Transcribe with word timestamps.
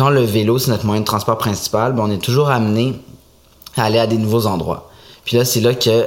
quand 0.00 0.08
le 0.08 0.22
vélo, 0.22 0.58
c'est 0.58 0.70
notre 0.70 0.86
moyen 0.86 1.02
de 1.02 1.06
transport 1.06 1.36
principal, 1.36 1.92
ben, 1.92 2.04
on 2.04 2.10
est 2.10 2.24
toujours 2.24 2.48
amené 2.48 2.94
à 3.76 3.84
aller 3.84 3.98
à 3.98 4.06
des 4.06 4.16
nouveaux 4.16 4.46
endroits. 4.46 4.90
Puis 5.26 5.36
là, 5.36 5.44
c'est 5.44 5.60
là 5.60 5.74
que 5.74 6.06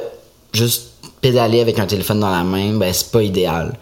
juste 0.52 0.94
pédaler 1.22 1.62
avec 1.62 1.78
un 1.78 1.86
téléphone 1.86 2.20
dans 2.20 2.32
la 2.32 2.44
main, 2.44 2.74
ben, 2.74 2.92
c'est 2.92 3.12
pas 3.12 3.22
idéal. 3.22 3.74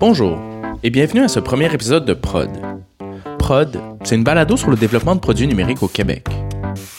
Bonjour 0.00 0.36
et 0.82 0.90
bienvenue 0.90 1.22
à 1.22 1.28
ce 1.28 1.38
premier 1.38 1.72
épisode 1.72 2.04
de 2.04 2.14
Prod. 2.14 2.50
Prod, 3.38 3.80
c'est 4.02 4.16
une 4.16 4.24
balado 4.24 4.56
sur 4.56 4.70
le 4.70 4.76
développement 4.76 5.14
de 5.14 5.20
produits 5.20 5.46
numériques 5.46 5.84
au 5.84 5.88
Québec. 5.88 6.26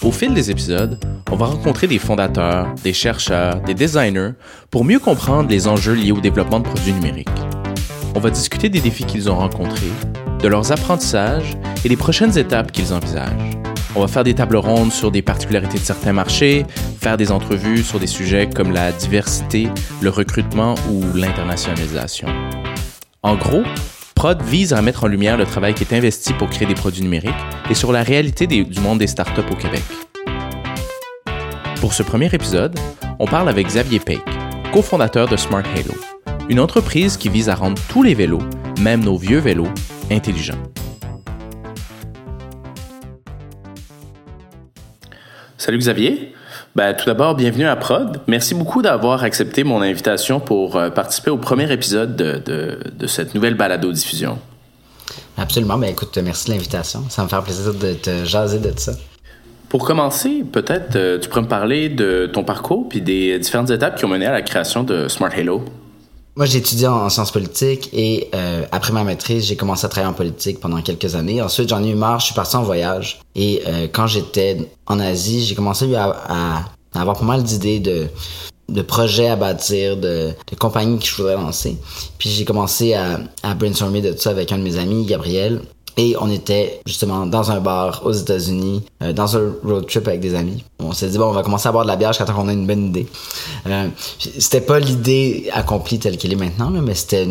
Au 0.01 0.13
fil 0.13 0.33
des 0.33 0.49
épisodes, 0.49 0.97
on 1.29 1.35
va 1.35 1.47
rencontrer 1.47 1.87
des 1.87 1.99
fondateurs, 1.99 2.67
des 2.85 2.93
chercheurs, 2.93 3.59
des 3.59 3.73
designers 3.73 4.31
pour 4.71 4.85
mieux 4.85 4.99
comprendre 4.99 5.49
les 5.49 5.67
enjeux 5.67 5.95
liés 5.95 6.13
au 6.13 6.21
développement 6.21 6.61
de 6.61 6.69
produits 6.69 6.93
numériques. 6.93 7.27
On 8.15 8.21
va 8.21 8.29
discuter 8.29 8.69
des 8.69 8.79
défis 8.79 9.03
qu'ils 9.03 9.29
ont 9.29 9.35
rencontrés, 9.35 9.91
de 10.41 10.47
leurs 10.47 10.71
apprentissages 10.71 11.57
et 11.83 11.89
des 11.89 11.97
prochaines 11.97 12.37
étapes 12.37 12.71
qu'ils 12.71 12.93
envisagent. 12.93 13.57
On 13.93 13.99
va 13.99 14.07
faire 14.07 14.23
des 14.23 14.33
tables 14.33 14.55
rondes 14.55 14.93
sur 14.93 15.11
des 15.11 15.21
particularités 15.21 15.77
de 15.77 15.83
certains 15.83 16.13
marchés, 16.13 16.65
faire 17.01 17.17
des 17.17 17.29
entrevues 17.33 17.83
sur 17.83 17.99
des 17.99 18.07
sujets 18.07 18.49
comme 18.49 18.71
la 18.71 18.93
diversité, 18.93 19.67
le 20.01 20.09
recrutement 20.09 20.75
ou 20.89 21.03
l'internationalisation. 21.13 22.29
En 23.21 23.35
gros, 23.35 23.63
Prod 24.15 24.41
vise 24.43 24.71
à 24.71 24.81
mettre 24.81 25.03
en 25.03 25.07
lumière 25.07 25.35
le 25.35 25.45
travail 25.45 25.73
qui 25.73 25.83
est 25.83 25.93
investi 25.93 26.31
pour 26.33 26.49
créer 26.49 26.67
des 26.67 26.73
produits 26.73 27.01
numériques 27.01 27.33
et 27.69 27.73
sur 27.73 27.91
la 27.91 28.01
réalité 28.01 28.47
du 28.47 28.79
monde 28.79 28.99
des 28.99 29.07
startups 29.07 29.41
au 29.51 29.55
Québec. 29.55 29.83
Pour 31.81 31.93
ce 31.93 32.01
premier 32.01 32.33
épisode, 32.33 32.79
on 33.19 33.25
parle 33.25 33.49
avec 33.49 33.67
Xavier 33.67 33.99
Peik, 33.99 34.23
cofondateur 34.71 35.27
de 35.27 35.35
Smart 35.35 35.63
Halo, 35.75 35.93
une 36.47 36.59
entreprise 36.59 37.17
qui 37.17 37.29
vise 37.29 37.49
à 37.49 37.55
rendre 37.55 37.81
tous 37.89 38.03
les 38.03 38.13
vélos, 38.13 38.43
même 38.79 39.03
nos 39.03 39.17
vieux 39.17 39.39
vélos, 39.39 39.67
intelligents. 40.11 40.61
Salut 45.57 45.79
Xavier. 45.79 46.33
Ben, 46.75 46.93
tout 46.93 47.05
d'abord, 47.05 47.35
bienvenue 47.35 47.65
à 47.65 47.75
Prod. 47.75 48.21
Merci 48.27 48.53
beaucoup 48.53 48.81
d'avoir 48.81 49.23
accepté 49.23 49.63
mon 49.63 49.81
invitation 49.81 50.39
pour 50.39 50.75
euh, 50.75 50.89
participer 50.89 51.31
au 51.31 51.37
premier 51.37 51.71
épisode 51.71 52.15
de, 52.15 52.43
de, 52.45 53.07
cette 53.07 53.33
nouvelle 53.33 53.55
balado-diffusion. 53.55 54.37
Absolument. 55.37 55.77
Ben, 55.77 55.89
écoute, 55.89 56.17
merci 56.23 56.47
de 56.47 56.51
l'invitation. 56.51 57.05
Ça 57.09 57.23
me 57.23 57.29
fait 57.29 57.41
plaisir 57.41 57.73
de 57.73 57.93
te 57.93 58.25
jaser 58.25 58.59
de 58.59 58.77
ça. 58.77 58.91
Pour 59.69 59.85
commencer, 59.85 60.43
peut-être 60.51 60.95
euh, 60.95 61.17
tu 61.17 61.29
pourrais 61.29 61.41
me 61.41 61.47
parler 61.47 61.89
de 61.89 62.29
ton 62.31 62.43
parcours 62.43 62.87
puis 62.87 63.01
des 63.01 63.39
différentes 63.39 63.71
étapes 63.71 63.97
qui 63.97 64.05
ont 64.05 64.09
mené 64.09 64.25
à 64.25 64.31
la 64.31 64.41
création 64.41 64.83
de 64.83 65.07
Smart 65.07 65.31
Halo. 65.35 65.63
Moi, 66.37 66.45
j'ai 66.45 66.57
étudié 66.57 66.87
en, 66.87 67.09
sciences 67.09 67.31
politiques 67.31 67.89
et 67.93 68.29
euh, 68.35 68.65
après 68.73 68.91
ma 68.91 69.05
maîtrise, 69.05 69.45
j'ai 69.45 69.55
commencé 69.55 69.85
à 69.85 69.89
travailler 69.89 70.11
en 70.11 70.17
politique 70.17 70.59
pendant 70.59 70.81
quelques 70.81 71.15
années. 71.15 71.41
Ensuite, 71.41 71.69
j'en 71.69 71.81
ai 71.81 71.91
eu 71.91 71.95
marre, 71.95 72.19
je 72.19 72.25
suis 72.25 72.35
parti 72.35 72.57
en 72.57 72.63
voyage. 72.63 73.21
Et 73.35 73.63
euh, 73.65 73.87
quand 73.89 74.05
j'étais 74.07 74.69
en 74.85 74.99
Asie, 74.99 75.45
j'ai 75.45 75.55
commencé 75.55 75.95
à, 75.95 76.09
à, 76.27 76.99
avoir 76.99 77.17
pas 77.17 77.23
mal 77.23 77.41
d'idées 77.41 77.79
de, 77.79 78.07
de 78.67 78.81
projets 78.81 79.29
à 79.29 79.37
bâtir, 79.37 79.95
de, 79.95 80.31
de 80.51 80.55
compagnies 80.57 80.99
que 80.99 81.05
je 81.05 81.15
voudrais 81.15 81.35
lancer. 81.35 81.77
Puis 82.17 82.29
j'ai 82.29 82.43
commencé 82.43 82.93
à, 82.95 83.21
à 83.41 83.53
brainstormer 83.53 84.01
de 84.01 84.11
tout 84.11 84.19
ça 84.19 84.31
avec 84.31 84.51
un 84.51 84.57
de 84.57 84.63
mes 84.63 84.77
amis, 84.77 85.05
Gabriel. 85.05 85.61
Et 85.97 86.15
on 86.19 86.29
était 86.29 86.81
justement 86.85 87.25
dans 87.25 87.51
un 87.51 87.59
bar 87.59 88.01
aux 88.05 88.11
États-Unis, 88.11 88.83
euh, 89.01 89.13
dans 89.13 89.37
un 89.37 89.53
road 89.63 89.87
trip 89.87 90.07
avec 90.07 90.19
des 90.19 90.35
amis. 90.35 90.63
On 90.79 90.91
s'est 90.91 91.07
dit 91.07 91.17
bon, 91.17 91.25
on 91.25 91.31
va 91.31 91.41
commencer 91.41 91.69
à 91.69 91.71
boire 91.71 91.85
de 91.85 91.89
la 91.89 91.95
bière 91.95 92.11
jusqu'à 92.11 92.25
temps 92.25 92.33
qu'on 92.33 92.49
a 92.49 92.53
une 92.53 92.67
bonne 92.67 92.87
idée. 92.87 93.07
Euh, 93.67 93.87
c'était 94.19 94.61
pas 94.61 94.79
l'idée 94.79 95.49
accomplie 95.53 95.99
telle 95.99 96.17
qu'elle 96.17 96.33
est 96.33 96.37
maintenant, 96.37 96.69
là, 96.69 96.81
mais 96.81 96.95
c'était 96.95 97.27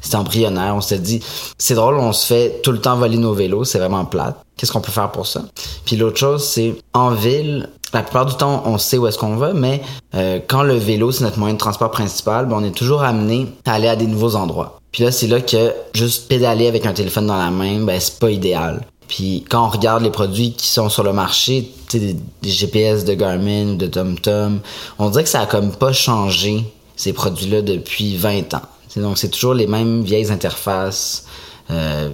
c'était 0.00 0.16
embryonnaire. 0.16 0.74
On 0.76 0.80
s'est 0.80 0.98
dit 0.98 1.20
c'est 1.58 1.74
drôle, 1.74 1.96
on 1.96 2.12
se 2.12 2.26
fait 2.26 2.60
tout 2.62 2.72
le 2.72 2.80
temps 2.80 2.96
voler 2.96 3.18
nos 3.18 3.34
vélos, 3.34 3.64
c'est 3.64 3.78
vraiment 3.78 4.04
plate. 4.04 4.36
Qu'est-ce 4.56 4.70
qu'on 4.70 4.80
peut 4.80 4.92
faire 4.92 5.10
pour 5.10 5.26
ça? 5.26 5.42
Puis 5.84 5.96
l'autre 5.96 6.16
chose, 6.16 6.44
c'est 6.46 6.76
en 6.92 7.10
ville, 7.10 7.68
la 7.92 8.02
plupart 8.02 8.26
du 8.26 8.34
temps, 8.34 8.62
on 8.66 8.78
sait 8.78 8.98
où 8.98 9.06
est-ce 9.06 9.18
qu'on 9.18 9.36
va, 9.36 9.52
mais 9.52 9.82
euh, 10.14 10.38
quand 10.46 10.62
le 10.62 10.74
vélo, 10.74 11.12
c'est 11.12 11.24
notre 11.24 11.38
moyen 11.38 11.54
de 11.54 11.58
transport 11.58 11.90
principal, 11.90 12.46
ben, 12.46 12.56
on 12.58 12.64
est 12.64 12.76
toujours 12.76 13.02
amené 13.02 13.48
à 13.64 13.74
aller 13.74 13.88
à 13.88 13.96
des 13.96 14.06
nouveaux 14.06 14.36
endroits. 14.36 14.80
Puis 14.94 15.02
là, 15.02 15.10
c'est 15.10 15.26
là 15.26 15.40
que 15.40 15.74
juste 15.92 16.28
pédaler 16.28 16.68
avec 16.68 16.86
un 16.86 16.92
téléphone 16.92 17.26
dans 17.26 17.36
la 17.36 17.50
main, 17.50 17.80
ben 17.80 17.98
c'est 17.98 18.20
pas 18.20 18.30
idéal. 18.30 18.86
Puis 19.08 19.44
quand 19.50 19.66
on 19.66 19.68
regarde 19.68 20.04
les 20.04 20.10
produits 20.10 20.52
qui 20.52 20.68
sont 20.68 20.88
sur 20.88 21.02
le 21.02 21.12
marché, 21.12 21.68
sais, 21.88 21.98
des, 21.98 22.16
GPS 22.48 23.04
de 23.04 23.14
Garmin 23.14 23.74
de 23.74 23.88
TomTom, 23.88 24.60
on 25.00 25.10
dirait 25.10 25.24
que 25.24 25.28
ça 25.28 25.40
a 25.40 25.46
comme 25.46 25.74
pas 25.74 25.92
changé 25.92 26.64
ces 26.94 27.12
produits-là 27.12 27.62
depuis 27.62 28.16
20 28.16 28.54
ans. 28.54 28.62
donc 28.94 29.18
c'est 29.18 29.30
toujours 29.30 29.54
les 29.54 29.66
mêmes 29.66 30.04
vieilles 30.04 30.30
interfaces, 30.30 31.26
euh, 31.72 32.10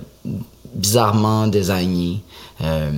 bizarrement 0.72 1.48
designées, 1.48 2.22
euh, 2.62 2.90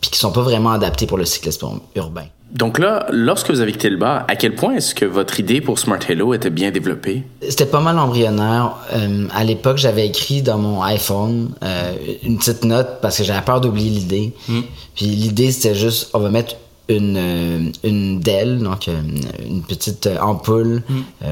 puis 0.00 0.10
qui 0.10 0.18
sont 0.18 0.32
pas 0.32 0.42
vraiment 0.42 0.72
adaptées 0.72 1.06
pour 1.06 1.16
le 1.16 1.26
cyclisme 1.26 1.78
urbain. 1.94 2.26
Donc 2.52 2.78
là, 2.78 3.06
lorsque 3.12 3.50
vous 3.50 3.60
avez 3.60 3.72
quitté 3.72 3.90
le 3.90 3.96
bar, 3.96 4.24
à 4.26 4.34
quel 4.34 4.54
point 4.54 4.74
est-ce 4.74 4.94
que 4.94 5.04
votre 5.04 5.38
idée 5.38 5.60
pour 5.60 5.78
Smart 5.78 6.00
Hello 6.08 6.34
était 6.34 6.50
bien 6.50 6.70
développée? 6.70 7.22
C'était 7.48 7.66
pas 7.66 7.80
mal 7.80 7.98
embryonnaire. 7.98 8.76
Euh, 8.92 9.28
à 9.32 9.44
l'époque, 9.44 9.78
j'avais 9.78 10.06
écrit 10.06 10.42
dans 10.42 10.58
mon 10.58 10.82
iPhone 10.82 11.50
euh, 11.62 11.94
une 12.24 12.38
petite 12.38 12.64
note 12.64 12.98
parce 13.00 13.18
que 13.18 13.24
j'avais 13.24 13.42
peur 13.42 13.60
d'oublier 13.60 13.90
l'idée. 13.90 14.32
Hmm. 14.48 14.62
Puis 14.96 15.06
l'idée, 15.06 15.52
c'était 15.52 15.76
juste, 15.76 16.10
on 16.12 16.18
va 16.18 16.28
mettre 16.28 16.56
une, 16.88 17.16
euh, 17.16 17.70
une 17.84 18.18
DEL, 18.18 18.58
donc 18.58 18.88
une 18.88 19.62
petite 19.62 20.08
ampoule 20.20 20.82
hmm. 20.88 21.24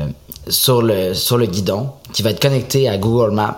sur, 0.47 0.83
le, 0.83 1.15
sur 1.15 1.37
le 1.37 1.47
guidon 1.47 1.91
qui 2.13 2.23
va 2.23 2.31
être 2.31 2.41
connectée 2.41 2.89
à 2.89 2.97
Google 2.97 3.35
Maps 3.35 3.57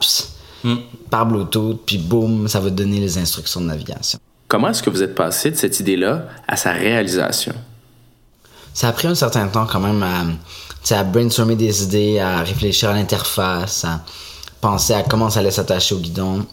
hmm. 0.64 0.76
par 1.10 1.26
Bluetooth, 1.26 1.78
puis 1.84 1.98
boum, 1.98 2.48
ça 2.48 2.58
va 2.58 2.70
donner 2.70 3.00
les 3.00 3.18
instructions 3.18 3.60
de 3.60 3.66
navigation. 3.66 4.18
Comment 4.50 4.70
est-ce 4.70 4.82
que 4.82 4.90
vous 4.90 5.04
êtes 5.04 5.14
passé 5.14 5.52
de 5.52 5.56
cette 5.56 5.78
idée-là 5.78 6.24
à 6.48 6.56
sa 6.56 6.72
réalisation? 6.72 7.54
Ça 8.74 8.88
a 8.88 8.92
pris 8.92 9.06
un 9.06 9.14
certain 9.14 9.46
temps 9.46 9.64
quand 9.64 9.78
même 9.78 10.02
à, 10.02 10.24
à 10.92 11.04
brainstormer 11.04 11.54
des 11.54 11.84
idées, 11.84 12.18
à 12.18 12.42
réfléchir 12.42 12.90
à 12.90 12.94
l'interface, 12.94 13.84
à 13.84 14.00
penser 14.60 14.92
à 14.92 15.04
comment 15.04 15.30
ça 15.30 15.38
allait 15.38 15.52
s'attacher 15.52 15.94
au 15.94 15.98
guidon. 15.98 16.44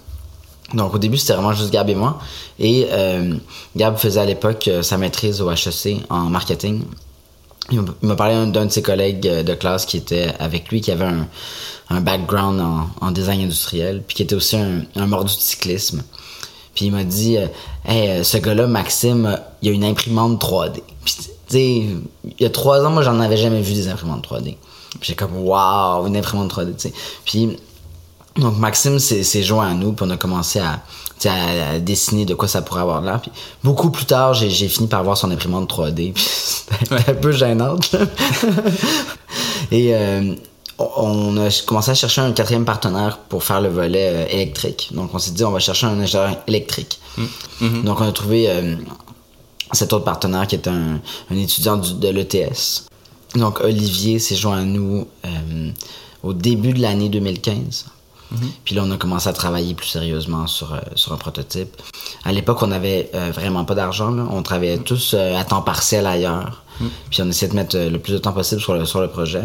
Donc 0.75 0.94
au 0.94 1.00
début, 1.00 1.18
c'était 1.18 1.34
vraiment 1.34 1.53
juste 1.53 1.72
Gab 1.72 1.90
et 1.90 1.96
moi. 1.96 2.19
Et 2.59 2.88
euh, 2.91 3.34
Gab 3.75 3.97
faisait 3.97 4.19
à 4.19 4.25
l'époque 4.25 4.68
euh, 4.68 4.84
sa 4.84 5.00
maîtrise 5.00 5.41
au 5.41 5.50
HEC 5.50 6.06
en 6.12 6.29
marketing. 6.29 6.84
Il 7.72 7.84
m'a 8.03 8.16
parlé 8.16 8.52
d'un 8.52 8.68
de 8.68 8.72
ses 8.72 8.84
collègues 8.84 9.28
euh, 9.28 9.41
de 9.41 9.56
classe 9.56 9.88
qui 9.88 9.97
était 9.97 10.35
avec 10.38 10.69
lui, 10.69 10.81
qui 10.81 10.91
avait 10.91 11.09
un, 11.90 12.02
background 12.02 12.62
en, 13.02 13.09
design 13.09 13.41
industriel, 13.41 14.03
puis 14.08 14.18
qui 14.18 14.22
était 14.22 14.35
aussi 14.35 14.56
un, 14.56 14.84
un 14.96 15.08
mordu 15.08 15.34
de 15.34 15.40
cyclisme. 15.41 16.03
Puis 16.78 16.86
il 16.86 16.92
m'a 16.92 17.04
dit, 17.04 17.38
euh, 17.38 17.48
hey, 17.88 18.08
euh, 18.08 18.24
ce 18.24 18.38
gars-là, 18.38 18.68
Maxime, 18.68 19.40
il 19.64 19.70
a 19.70 19.72
une 19.72 19.84
imprimante 19.84 20.40
3D. 20.40 20.84
Puis, 21.04 21.16
tu 21.18 21.32
sais, 21.48 21.66
il 21.66 22.36
y 22.40 22.46
a 22.46 22.52
trois 22.52 22.86
ans, 22.86 22.92
moi, 22.92 23.02
j'en 23.02 23.20
avais 23.20 23.36
jamais 23.36 23.62
vu 23.62 23.74
des 23.74 23.88
imprimantes 23.88 24.24
3D. 24.24 24.58
Puis 24.92 25.00
j'ai 25.02 25.16
comme, 25.16 25.36
waouh, 25.38 26.06
une 26.06 26.16
imprimante 26.16 26.54
3D, 26.54 26.76
tu 26.76 26.90
sais. 26.90 26.94
Puis, 27.26 27.58
donc 28.36 28.60
Maxime 28.60 29.00
s'est 29.00 29.42
joint 29.42 29.72
à 29.72 29.74
nous, 29.74 29.94
puis 29.94 30.06
on 30.08 30.12
a 30.12 30.18
commencé 30.18 30.60
à, 30.60 30.84
à, 31.26 31.80
dessiner 31.80 32.26
de 32.26 32.36
quoi 32.36 32.48
ça 32.48 32.62
pourrait 32.62 32.82
avoir 32.82 33.02
l'air. 33.02 33.22
Puis 33.22 33.32
beaucoup 33.64 33.90
plus 33.90 34.06
tard, 34.06 34.36
j'ai 34.36 34.68
fini 34.68 34.88
par 34.88 35.04
voir 35.04 35.18
son 35.18 35.32
imprimante 35.32 35.68
3D. 35.74 36.14
Puis 36.14 36.24
c'était 36.28 37.09
un 37.09 37.16
peu 37.16 37.32
gênante. 37.32 37.96
Et 39.72 39.96
euh, 39.96 40.36
on 40.80 41.38
a 41.38 41.50
commencé 41.66 41.92
à 41.92 41.96
chercher 41.96 42.22
un 42.22 42.32
quatrième 42.32 42.66
partenaire 42.66 43.18
pour 43.18 43.44
faire 43.44 43.62
le 43.62 43.70
volet 43.70 44.12
euh, 44.14 44.28
électrique. 44.30 44.90
Donc 44.94 45.14
on 45.14 45.20
s'est 45.20 45.32
dit 45.32 45.44
on 45.44 45.52
va 45.52 45.60
chercher 45.60 45.88
un 45.88 46.00
ingénieur 46.00 46.38
électrique. 46.48 47.00
Mm. 47.18 47.24
Mm-hmm. 47.62 47.84
Donc 47.84 48.02
on 48.02 48.08
a 48.08 48.12
trouvé 48.12 48.50
euh, 48.50 48.76
cet 49.72 49.94
autre 49.94 50.06
partenaire 50.06 50.46
qui 50.46 50.56
est 50.56 50.68
un, 50.68 51.00
étudiant 51.32 51.78
de 51.78 52.08
l'ETS. 52.10 52.86
Donc 53.36 53.60
Olivier 53.62 54.20
s'est 54.20 54.36
joint 54.36 54.60
à 54.60 54.64
nous 54.64 55.08
euh, 55.26 55.72
au 56.24 56.34
début 56.34 56.74
de 56.74 56.82
l'année 56.82 57.09
2015. 57.09 57.86
Mm-hmm. 58.32 58.38
Puis 58.64 58.76
là, 58.76 58.84
on 58.86 58.92
a 58.92 58.98
commencé 58.98 59.30
à 59.30 59.34
travailler 59.34 59.74
plus 59.74 59.88
sérieusement 59.88 60.46
sur, 60.46 60.80
sur 60.96 61.14
un 61.14 61.18
prototype. 61.18 61.82
À 62.23 62.32
l'époque, 62.34 62.62
on 62.62 62.68
n'avait 62.68 63.09
vraiment 63.34 63.64
pas 63.64 63.73
d'argent. 63.73 64.14
On 64.32 64.44
travaillait 64.44 64.80
tous 64.80 65.14
à 65.14 65.44
temps 65.46 65.62
partiel 65.62 66.06
ailleurs. 66.06 66.64
Mm. 66.82 66.85
Puis 67.09 67.22
on 67.22 67.30
essayait 67.30 67.50
de 67.50 67.56
mettre 67.56 67.78
le 67.78 67.97
plus 67.97 68.14
de 68.14 68.18
temps 68.18 68.34
possible 68.34 68.62
sur 68.62 68.73
le, 68.76 68.85
sur 68.85 69.00
le 69.00 69.08
projet. 69.08 69.44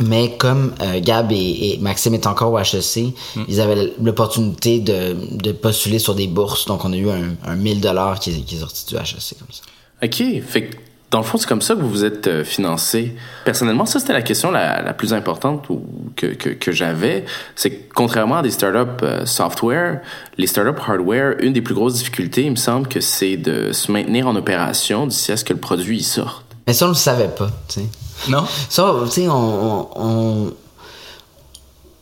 Mais 0.00 0.36
comme 0.38 0.74
euh, 0.80 1.00
Gab 1.00 1.30
et, 1.32 1.78
Maxime 1.80 2.14
est 2.14 2.26
encore 2.26 2.52
au 2.52 2.58
HEC, 2.58 3.14
hmm. 3.36 3.42
ils 3.48 3.60
avaient 3.60 3.92
l'opportunité 4.00 4.80
de, 4.80 5.14
de, 5.32 5.52
postuler 5.52 5.98
sur 5.98 6.14
des 6.14 6.26
bourses. 6.26 6.64
Donc, 6.64 6.84
on 6.84 6.92
a 6.92 6.96
eu 6.96 7.10
un, 7.10 7.34
un 7.44 7.54
1000 7.56 7.80
dollars 7.80 8.18
qui, 8.18 8.42
qui, 8.44 8.56
est 8.56 8.60
sorti 8.60 8.86
du 8.86 8.94
HEC 8.96 9.38
comme 9.38 9.48
ça. 9.50 9.62
OK. 10.02 10.42
Fait 10.46 10.64
que, 10.64 10.76
dans 11.10 11.18
le 11.18 11.24
fond, 11.24 11.36
c'est 11.36 11.46
comme 11.46 11.60
ça 11.60 11.74
que 11.74 11.80
vous 11.80 11.90
vous 11.90 12.04
êtes 12.06 12.26
euh, 12.26 12.42
financé. 12.42 13.14
Personnellement, 13.44 13.84
ça, 13.84 14.00
c'était 14.00 14.14
la 14.14 14.22
question 14.22 14.50
la, 14.50 14.80
la 14.80 14.94
plus 14.94 15.12
importante 15.12 15.68
que, 16.16 16.26
que, 16.28 16.48
que 16.48 16.72
j'avais. 16.72 17.26
C'est 17.54 17.70
que, 17.70 17.92
contrairement 17.94 18.38
à 18.38 18.42
des 18.42 18.50
startups 18.50 19.04
euh, 19.04 19.26
software, 19.26 20.00
les 20.38 20.46
startups 20.46 20.80
hardware, 20.80 21.36
une 21.40 21.52
des 21.52 21.60
plus 21.60 21.74
grosses 21.74 21.94
difficultés, 21.94 22.44
il 22.44 22.52
me 22.52 22.56
semble 22.56 22.88
que 22.88 23.00
c'est 23.02 23.36
de 23.36 23.72
se 23.72 23.92
maintenir 23.92 24.26
en 24.26 24.34
opération 24.36 25.06
d'ici 25.06 25.32
à 25.32 25.36
ce 25.36 25.44
que 25.44 25.52
le 25.52 25.60
produit 25.60 25.98
y 25.98 26.02
sorte. 26.02 26.46
Mais 26.66 26.72
ça, 26.72 26.86
on 26.86 26.88
ne 26.88 26.94
le 26.94 26.98
savait 26.98 27.28
pas, 27.28 27.50
tu 27.68 27.80
sais. 27.80 27.86
Non? 28.28 28.44
Ça, 28.68 28.94
tu 29.06 29.10
sais, 29.10 29.28
on, 29.28 30.52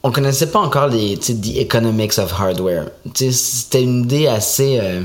on 0.03 0.13
connaissait 0.13 0.47
pas 0.47 0.61
encore 0.61 0.89
les, 0.89 1.19
tu 1.19 1.27
sais, 1.27 1.35
the 1.35 1.59
economics 1.59 2.19
of 2.19 2.33
hardware. 2.33 2.87
Tu 3.15 3.27
sais, 3.27 3.33
c'était 3.33 3.83
une 3.83 4.05
idée 4.05 4.27
assez, 4.27 4.79
euh, 4.81 5.03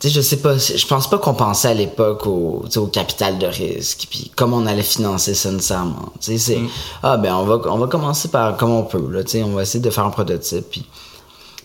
tu 0.00 0.08
sais, 0.08 0.14
je 0.14 0.20
sais 0.20 0.38
pas, 0.38 0.58
je 0.58 0.86
pense 0.86 1.08
pas 1.08 1.18
qu'on 1.18 1.34
pensait 1.34 1.68
à 1.68 1.74
l'époque 1.74 2.26
au, 2.26 2.64
au 2.76 2.86
capital 2.86 3.38
de 3.38 3.46
risque, 3.46 4.08
puis 4.10 4.32
comment 4.34 4.56
on 4.56 4.66
allait 4.66 4.82
financer 4.82 5.34
ça 5.34 5.50
nécessairement. 5.52 6.12
Tu 6.20 6.32
sais, 6.32 6.38
c'est, 6.38 6.60
ah 7.02 7.16
ben 7.16 7.34
on 7.34 7.44
va, 7.44 7.60
on 7.70 7.78
va 7.78 7.86
commencer 7.86 8.28
par 8.28 8.56
comme 8.56 8.70
on 8.70 8.82
peut, 8.82 9.08
là, 9.10 9.22
tu 9.22 9.30
sais, 9.30 9.42
on 9.44 9.54
va 9.54 9.62
essayer 9.62 9.82
de 9.82 9.90
faire 9.90 10.04
un 10.04 10.10
prototype, 10.10 10.66
puis, 10.70 10.84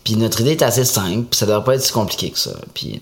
puis 0.03 0.15
notre 0.15 0.41
idée 0.41 0.51
est 0.51 0.61
assez 0.61 0.85
simple, 0.85 1.25
puis 1.31 1.37
ça 1.37 1.47
devrait 1.47 1.63
pas 1.63 1.75
être 1.75 1.83
si 1.83 1.91
compliqué 1.91 2.29
que 2.29 2.39
ça, 2.39 2.53
puis 2.73 3.01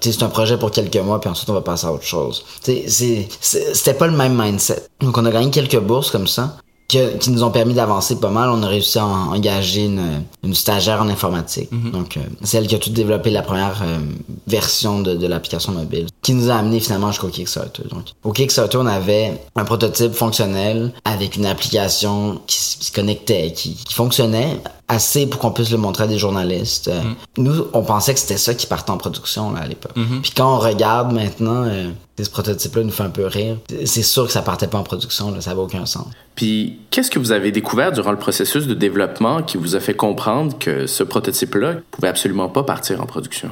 c'est 0.00 0.22
un 0.22 0.28
projet 0.28 0.56
pour 0.56 0.70
quelques 0.70 0.96
mois, 0.96 1.20
puis 1.20 1.30
ensuite 1.30 1.48
on 1.50 1.54
va 1.54 1.60
passer 1.60 1.86
à 1.86 1.92
autre 1.92 2.04
chose. 2.04 2.44
C'était 2.62 3.94
pas 3.94 4.06
le 4.06 4.16
même 4.16 4.40
mindset. 4.40 4.84
Donc 5.00 5.16
on 5.18 5.24
a 5.24 5.30
gagné 5.30 5.50
quelques 5.50 5.78
bourses 5.80 6.10
comme 6.10 6.26
ça 6.26 6.56
que- 6.88 7.18
qui 7.18 7.30
nous 7.30 7.42
ont 7.44 7.50
permis 7.50 7.74
d'avancer 7.74 8.16
pas 8.16 8.30
mal. 8.30 8.48
On 8.48 8.62
a 8.62 8.66
réussi 8.66 8.98
à 8.98 9.04
en- 9.04 9.34
engager 9.34 9.84
une, 9.84 10.22
une 10.42 10.54
stagiaire 10.54 11.02
en 11.02 11.08
informatique. 11.10 11.68
Donc, 11.92 12.16
euh, 12.16 12.20
c'est 12.42 12.56
elle 12.56 12.66
qui 12.66 12.74
a 12.74 12.78
tout 12.78 12.88
développé 12.88 13.28
la 13.30 13.42
première 13.42 13.82
euh, 13.82 13.98
version 14.46 15.00
de, 15.02 15.14
de 15.14 15.26
l'application 15.26 15.72
mobile, 15.72 16.06
qui 16.22 16.32
nous 16.32 16.48
a 16.50 16.54
amené 16.54 16.80
finalement 16.80 17.10
jusqu'au 17.12 17.28
Kickstarter. 17.28 17.82
Donc, 17.90 18.06
au 18.24 18.32
Kickstarter, 18.32 18.78
on 18.78 18.86
avait 18.86 19.38
un 19.54 19.64
prototype 19.66 20.14
fonctionnel 20.14 20.92
avec 21.04 21.36
une 21.36 21.44
application 21.44 22.40
qui 22.46 22.58
se 22.58 22.90
connectait, 22.90 23.52
qui, 23.52 23.74
qui 23.74 23.92
fonctionnait 23.92 24.58
assez 24.88 25.26
pour 25.26 25.38
qu'on 25.40 25.50
puisse 25.50 25.70
le 25.70 25.76
montrer 25.76 26.04
à 26.04 26.06
des 26.06 26.18
journalistes. 26.18 26.88
Euh, 26.88 27.00
Nous, 27.36 27.66
on 27.74 27.82
pensait 27.82 28.14
que 28.14 28.20
c'était 28.20 28.38
ça 28.38 28.54
qui 28.54 28.66
partait 28.66 28.90
en 28.90 28.96
production 28.96 29.52
là, 29.52 29.60
à 29.60 29.66
l'époque. 29.66 29.92
Puis 30.22 30.32
quand 30.34 30.56
on 30.56 30.58
regarde 30.58 31.12
maintenant, 31.12 31.64
euh, 31.64 31.90
ce 32.18 32.30
prototype-là 32.30 32.82
nous 32.84 32.90
fait 32.90 33.02
un 33.02 33.10
peu 33.10 33.26
rire. 33.26 33.58
C'est 33.84 34.02
sûr 34.02 34.26
que 34.26 34.32
ça 34.32 34.42
partait 34.42 34.66
pas 34.66 34.78
en 34.78 34.82
production, 34.82 35.30
là, 35.30 35.40
ça 35.40 35.52
avait 35.52 35.60
aucun 35.60 35.86
sens. 35.86 36.06
Puis, 36.34 36.78
qu'est-ce 36.90 37.10
que 37.10 37.18
vous 37.18 37.32
avez 37.32 37.52
découvert 37.52 37.92
durant 37.92 38.12
le 38.12 38.18
processus 38.18 38.66
de 38.66 38.74
développement 38.74 39.42
qui 39.42 39.56
vous 39.56 39.76
a 39.76 39.80
fait 39.80 39.94
comprendre 39.94 40.56
que 40.58 40.86
ce 40.86 41.02
prototype-là 41.02 41.74
pouvait 41.90 42.08
absolument 42.08 42.48
pas 42.48 42.62
partir 42.62 43.00
en 43.00 43.06
production? 43.06 43.50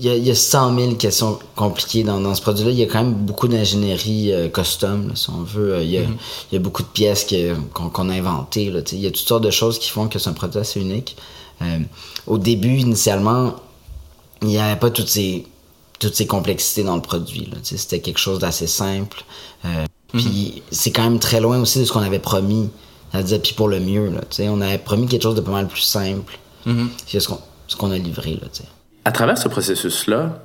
Il 0.00 0.06
y, 0.06 0.08
a, 0.08 0.16
il 0.16 0.26
y 0.26 0.30
a 0.30 0.34
100 0.34 0.78
000 0.78 0.94
questions 0.94 1.38
compliquées 1.56 2.04
dans, 2.04 2.18
dans 2.22 2.34
ce 2.34 2.40
produit-là. 2.40 2.70
Il 2.70 2.78
y 2.78 2.82
a 2.82 2.86
quand 2.86 3.02
même 3.04 3.12
beaucoup 3.12 3.48
d'ingénierie 3.48 4.32
euh, 4.32 4.48
custom, 4.48 5.08
là, 5.08 5.14
si 5.14 5.28
on 5.28 5.42
veut. 5.42 5.74
Euh, 5.74 5.82
Il 5.82 5.90
y 5.90 5.98
a, 5.98 6.02
il 6.02 6.54
y 6.54 6.56
a 6.56 6.58
beaucoup 6.58 6.82
de 6.82 6.88
pièces 6.88 7.26
qu'on 7.74 8.08
a 8.08 8.12
inventées. 8.14 8.72
Il 8.92 8.98
y 9.00 9.06
a 9.06 9.10
toutes 9.10 9.28
sortes 9.28 9.44
de 9.44 9.50
choses 9.50 9.78
qui 9.78 9.90
font 9.90 10.08
que 10.08 10.18
c'est 10.18 10.30
un 10.30 10.32
produit 10.32 10.58
assez 10.58 10.80
unique. 10.80 11.16
Euh, 11.60 11.80
au 12.26 12.38
début, 12.38 12.78
initialement, 12.78 13.56
il 14.40 14.48
n'y 14.48 14.58
avait 14.58 14.80
pas 14.80 14.88
toutes 14.90 15.08
ces, 15.08 15.46
toutes 15.98 16.14
ces 16.14 16.26
complexités 16.26 16.82
dans 16.82 16.96
le 16.96 17.02
produit. 17.02 17.50
C'était 17.62 18.00
quelque 18.00 18.20
chose 18.20 18.38
d'assez 18.38 18.66
simple. 18.66 19.22
Euh, 19.66 19.84
Puis 20.14 20.62
c'est 20.70 20.92
quand 20.92 21.04
même 21.04 21.18
très 21.18 21.42
loin 21.42 21.60
aussi 21.60 21.78
de 21.78 21.84
ce 21.84 21.92
qu'on 21.92 22.00
avait 22.00 22.18
promis. 22.18 22.70
C'est-à-dire, 23.12 23.42
puis 23.42 23.52
pour 23.52 23.68
le 23.68 23.80
mieux. 23.80 24.08
Là, 24.08 24.22
on 24.50 24.62
avait 24.62 24.78
promis 24.78 25.06
quelque 25.08 25.22
chose 25.24 25.34
de 25.34 25.42
pas 25.42 25.50
mal 25.50 25.68
plus 25.68 25.82
simple. 25.82 26.38
C'est 27.06 27.20
ce 27.20 27.28
qu'on 27.28 27.38
ce 27.68 27.84
a 27.84 27.98
livré. 27.98 28.38
Là. 28.40 28.48
À 29.04 29.12
travers 29.12 29.38
ce 29.38 29.48
processus-là, 29.48 30.42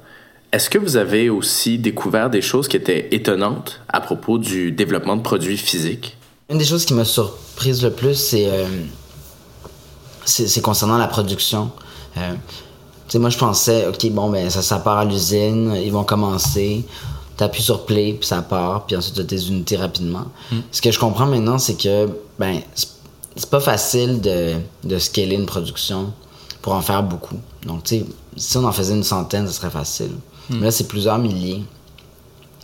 est-ce 0.51 0.69
que 0.69 0.77
vous 0.77 0.95
avez 0.97 1.29
aussi 1.29 1.77
découvert 1.77 2.29
des 2.29 2.41
choses 2.41 2.67
qui 2.67 2.77
étaient 2.77 3.09
étonnantes 3.11 3.81
à 3.89 3.99
propos 3.99 4.37
du 4.37 4.71
développement 4.71 5.17
de 5.17 5.21
produits 5.21 5.57
physiques? 5.57 6.17
Une 6.49 6.57
des 6.57 6.65
choses 6.65 6.85
qui 6.85 6.93
m'a 6.93 7.05
surprise 7.05 7.83
le 7.83 7.91
plus, 7.91 8.15
c'est 8.15 8.47
euh, 8.49 8.67
concernant 10.61 10.97
la 10.97 11.07
production. 11.07 11.71
Euh, 12.17 12.33
tu 13.07 13.13
sais, 13.13 13.19
moi, 13.19 13.29
je 13.29 13.37
pensais, 13.37 13.87
OK, 13.87 14.09
bon, 14.11 14.29
ben, 14.29 14.49
ça, 14.49 14.61
ça 14.61 14.79
part 14.79 14.99
à 14.99 15.05
l'usine, 15.05 15.75
ils 15.83 15.91
vont 15.91 16.03
commencer, 16.03 16.85
t'appuies 17.37 17.63
sur 17.63 17.85
play, 17.85 18.13
puis 18.17 18.27
ça 18.27 18.41
part, 18.41 18.85
puis 18.85 18.95
ensuite, 18.95 19.15
t'as 19.15 19.23
tes 19.23 19.47
unités 19.47 19.75
rapidement. 19.75 20.25
Ce 20.71 20.81
que 20.81 20.91
je 20.91 20.99
comprends 20.99 21.25
maintenant, 21.25 21.57
c'est 21.57 21.75
que, 21.75 22.07
ben, 22.39 22.59
c'est- 22.73 22.87
c'est 23.35 23.49
pas 23.49 23.59
facile 23.59 24.21
de, 24.21 24.53
de 24.85 24.97
scaler 24.97 25.35
une 25.35 25.45
production 25.45 26.13
pour 26.65 26.73
en 26.73 26.81
faire 26.81 27.03
beaucoup. 27.03 27.35
Donc, 27.67 27.83
tu 27.83 27.99
sais, 27.99 28.05
si 28.37 28.57
on 28.57 28.63
en 28.63 28.71
faisait 28.71 28.95
une 28.95 29.03
centaine, 29.03 29.45
ce 29.47 29.53
serait 29.53 29.69
facile. 29.69 30.09
Mais 30.49 30.61
là, 30.65 30.71
c'est 30.71 30.87
plusieurs 30.87 31.19
milliers. 31.19 31.63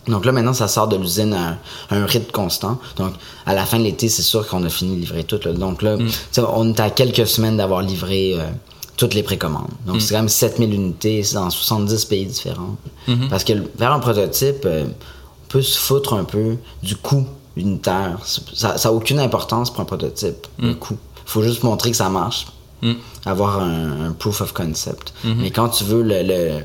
Donc 0.08 0.24
là, 0.24 0.32
maintenant, 0.32 0.52
ça 0.52 0.66
sort 0.66 0.88
de 0.88 0.96
l'usine 0.96 1.32
à, 1.32 1.50
un- 1.50 1.58
à 1.90 1.94
un 2.02 2.06
rythme 2.06 2.32
constant. 2.32 2.78
Donc, 2.96 3.12
à 3.46 3.54
la 3.54 3.64
fin 3.64 3.78
de 3.78 3.84
l'été, 3.84 4.08
c'est 4.08 4.22
sûr 4.22 4.44
qu'on 4.48 4.64
a 4.64 4.68
fini 4.68 4.96
de 4.96 5.00
livrer 5.02 5.22
tout. 5.22 5.38
là. 5.44 5.52
Donc 5.52 5.82
là, 5.82 5.96
tu 5.98 6.04
sais, 6.32 6.42
on 6.52 6.68
est 6.74 6.80
à 6.80 6.90
quelques 6.90 7.28
semaines 7.28 7.56
d'avoir 7.58 7.80
livré 7.82 8.34
euh, 8.36 8.48
toutes 8.96 9.14
les 9.14 9.22
précommandes. 9.22 9.70
Donc, 9.86 10.00
c'est 10.00 10.14
quand 10.14 10.18
même 10.20 10.28
7000 10.28 10.74
unités 10.74 11.22
dans 11.34 11.48
70 11.50 12.04
pays 12.06 12.26
différents. 12.26 12.74
Parce 13.30 13.44
que 13.44 13.52
faire 13.78 13.92
un 13.92 14.00
prototype, 14.00 14.64
euh, 14.64 14.84
on 14.86 15.46
peut 15.48 15.62
se 15.62 15.78
foutre 15.78 16.14
un 16.14 16.24
peu 16.24 16.56
du 16.82 16.96
coût 16.96 17.24
unitaire. 17.54 18.18
Ça 18.52 18.74
n'a 18.82 18.92
aucune 18.92 19.20
importance 19.20 19.70
pour 19.70 19.80
un 19.80 19.84
prototype, 19.84 20.48
le 20.58 20.74
coût. 20.74 20.96
faut 21.24 21.42
juste 21.44 21.62
montrer 21.62 21.92
que 21.92 21.96
ça 21.96 22.08
marche. 22.08 22.46
Avoir 23.26 23.60
un, 23.60 24.08
un 24.08 24.12
proof 24.12 24.40
of 24.40 24.52
concept. 24.52 25.12
Mais 25.24 25.50
quand 25.50 25.68
tu 25.68 25.84
veux 25.84 26.02
le- 26.02 26.22
le 26.22 26.60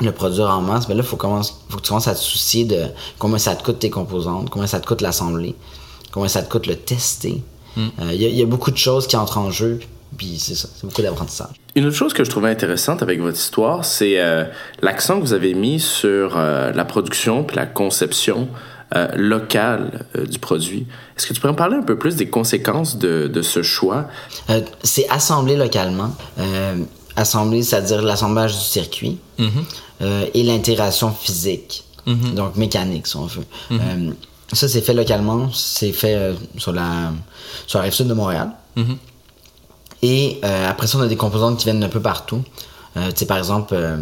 le 0.00 0.12
produire 0.12 0.48
en 0.48 0.60
masse, 0.60 0.86
ben 0.86 0.96
là, 0.96 1.02
faut, 1.02 1.16
commence, 1.16 1.60
faut 1.68 1.78
que 1.78 1.82
tu 1.82 1.88
commences 1.88 2.06
à 2.06 2.14
te 2.14 2.20
soucier 2.20 2.64
de 2.64 2.84
combien 3.18 3.38
ça 3.38 3.56
te 3.56 3.64
coûte 3.64 3.80
tes 3.80 3.90
composantes, 3.90 4.48
combien 4.48 4.68
ça 4.68 4.78
te 4.78 4.86
coûte 4.86 5.00
l'assembler, 5.00 5.56
combien 6.12 6.28
ça 6.28 6.40
te 6.40 6.48
coûte 6.48 6.68
le 6.68 6.76
tester. 6.76 7.42
Euh, 7.76 7.82
Il 8.12 8.22
y, 8.22 8.24
a- 8.24 8.28
il 8.28 8.36
y 8.36 8.42
a 8.42 8.46
beaucoup 8.46 8.70
de 8.70 8.76
choses 8.76 9.08
qui 9.08 9.16
entrent 9.16 9.38
en 9.38 9.50
jeu, 9.50 9.80
puis 10.16 10.38
c'est 10.38 10.54
ça, 10.54 10.68
c'est 10.72 10.86
beaucoup 10.86 11.02
d'apprentissage. 11.02 11.48
Une 11.74 11.84
autre 11.86 11.96
chose 11.96 12.12
que 12.12 12.22
je 12.22 12.30
trouvais 12.30 12.48
intéressante 12.48 13.02
avec 13.02 13.20
votre 13.20 13.38
histoire, 13.38 13.84
c'est 13.84 14.20
euh, 14.20 14.44
l'accent 14.82 15.16
que 15.16 15.22
vous 15.22 15.32
avez 15.32 15.54
mis 15.54 15.80
sur 15.80 16.34
euh, 16.36 16.70
la 16.72 16.84
production 16.84 17.42
puis 17.42 17.56
la 17.56 17.66
conception 17.66 18.46
euh, 18.94 19.08
locale 19.16 20.06
euh, 20.16 20.26
du 20.26 20.38
produit. 20.38 20.86
Est-ce 21.16 21.26
que 21.26 21.34
tu 21.34 21.40
pourrais 21.40 21.52
me 21.52 21.58
parler 21.58 21.76
un 21.76 21.82
peu 21.82 21.96
plus 21.96 22.16
des 22.16 22.28
conséquences 22.28 22.98
de, 22.98 23.26
de 23.26 23.42
ce 23.42 23.62
choix? 23.62 24.06
Euh, 24.50 24.60
c'est 24.82 25.08
assemblé 25.08 25.56
localement. 25.56 26.14
Euh, 26.38 26.76
assembler, 27.16 27.62
c'est-à-dire 27.62 28.00
l'assemblage 28.02 28.54
du 28.56 28.64
circuit 28.64 29.18
euh, 29.40 30.26
et 30.32 30.42
l'intégration 30.44 31.12
physique, 31.12 31.84
donc 32.06 32.56
mécanique, 32.56 33.06
si 33.06 33.16
on 33.16 33.26
veut. 33.26 33.44
Euh, 33.72 34.12
ça, 34.52 34.68
c'est 34.68 34.80
fait 34.80 34.94
localement. 34.94 35.50
C'est 35.52 35.92
fait 35.92 36.14
euh, 36.14 36.34
sur 36.56 36.72
la 36.72 37.12
sur 37.66 37.80
la 37.80 37.84
rive 37.84 37.92
sud 37.92 38.06
de 38.06 38.14
Montréal. 38.14 38.52
Et 40.00 40.40
euh, 40.44 40.70
après 40.70 40.86
ça, 40.86 40.96
on 40.98 41.02
a 41.02 41.08
des 41.08 41.16
composantes 41.16 41.58
qui 41.58 41.64
viennent 41.64 41.80
d'un 41.80 41.88
peu 41.88 42.00
partout. 42.00 42.42
Euh, 42.96 43.08
tu 43.10 43.16
sais, 43.16 43.26
par 43.26 43.36
exemple, 43.36 43.74
euh, 43.74 43.96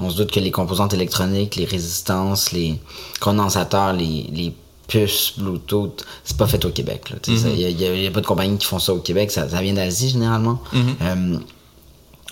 on 0.00 0.10
se 0.10 0.16
doute 0.16 0.30
que 0.30 0.40
les 0.40 0.50
composantes 0.50 0.94
électroniques, 0.94 1.56
les 1.56 1.64
résistances, 1.64 2.52
les 2.52 2.78
condensateurs, 3.20 3.92
les, 3.92 4.28
les 4.32 4.54
puces 4.88 5.34
Bluetooth, 5.38 6.04
c'est 6.24 6.36
pas 6.36 6.46
fait 6.46 6.64
au 6.64 6.70
Québec. 6.70 7.12
Il 7.28 7.54
n'y 7.54 7.64
a, 7.84 7.94
y 7.96 8.06
a- 8.06 8.10
pas 8.10 8.20
de 8.20 8.26
compagnie 8.26 8.58
qui 8.58 8.66
font 8.66 8.78
ça 8.80 8.92
au 8.92 8.98
Québec. 8.98 9.30
Ça, 9.30 9.48
ça 9.48 9.60
vient 9.62 9.74
d'Asie, 9.74 10.08
généralement. 10.10 10.58
Euh, 11.02 11.36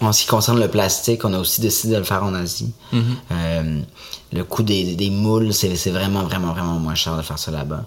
en 0.00 0.12
ce 0.12 0.22
qui 0.22 0.26
concerne 0.28 0.60
le 0.60 0.68
plastique, 0.68 1.24
on 1.24 1.32
a 1.34 1.38
aussi 1.40 1.60
décidé 1.60 1.94
de 1.94 1.98
le 1.98 2.04
faire 2.04 2.22
en 2.22 2.32
Asie. 2.34 2.72
Euh, 3.32 3.80
le 4.32 4.44
coût 4.44 4.62
des, 4.62 4.94
des 4.94 5.10
moules, 5.10 5.52
c'est 5.52 5.90
vraiment, 5.90 6.22
vraiment, 6.22 6.52
vraiment 6.52 6.78
moins 6.78 6.94
cher 6.94 7.16
de 7.16 7.22
faire 7.22 7.38
ça 7.38 7.50
là-bas. 7.50 7.84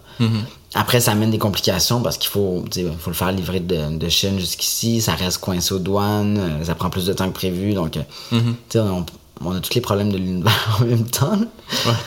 Après, 0.74 1.00
ça 1.02 1.12
amène 1.12 1.32
des 1.32 1.38
complications 1.38 2.02
parce 2.02 2.18
qu'il 2.18 2.30
faut, 2.30 2.64
faut 3.00 3.10
le 3.10 3.16
faire 3.16 3.32
livrer 3.32 3.60
de, 3.60 3.98
de 3.98 4.10
Chine 4.10 4.40
jusqu'ici. 4.40 5.02
Ça 5.02 5.16
reste 5.16 5.38
coincé 5.40 5.74
aux 5.74 5.80
douanes. 5.80 6.38
euh, 6.38 6.64
Ça 6.66 6.76
prend 6.76 6.90
plus 6.90 7.06
de 7.06 7.14
temps 7.14 7.28
que 7.30 7.34
prévu. 7.34 7.74
Donc, 7.74 7.92
tu 7.92 8.38
sais, 8.70 8.80
on, 8.80 9.06
on 9.46 9.56
a 9.56 9.60
tous 9.60 9.74
les 9.76 9.82
problèmes 9.82 10.12
de 10.12 10.18
l'univers 10.18 10.78
en 10.82 10.86
même 10.86 11.06
temps. 11.06 11.40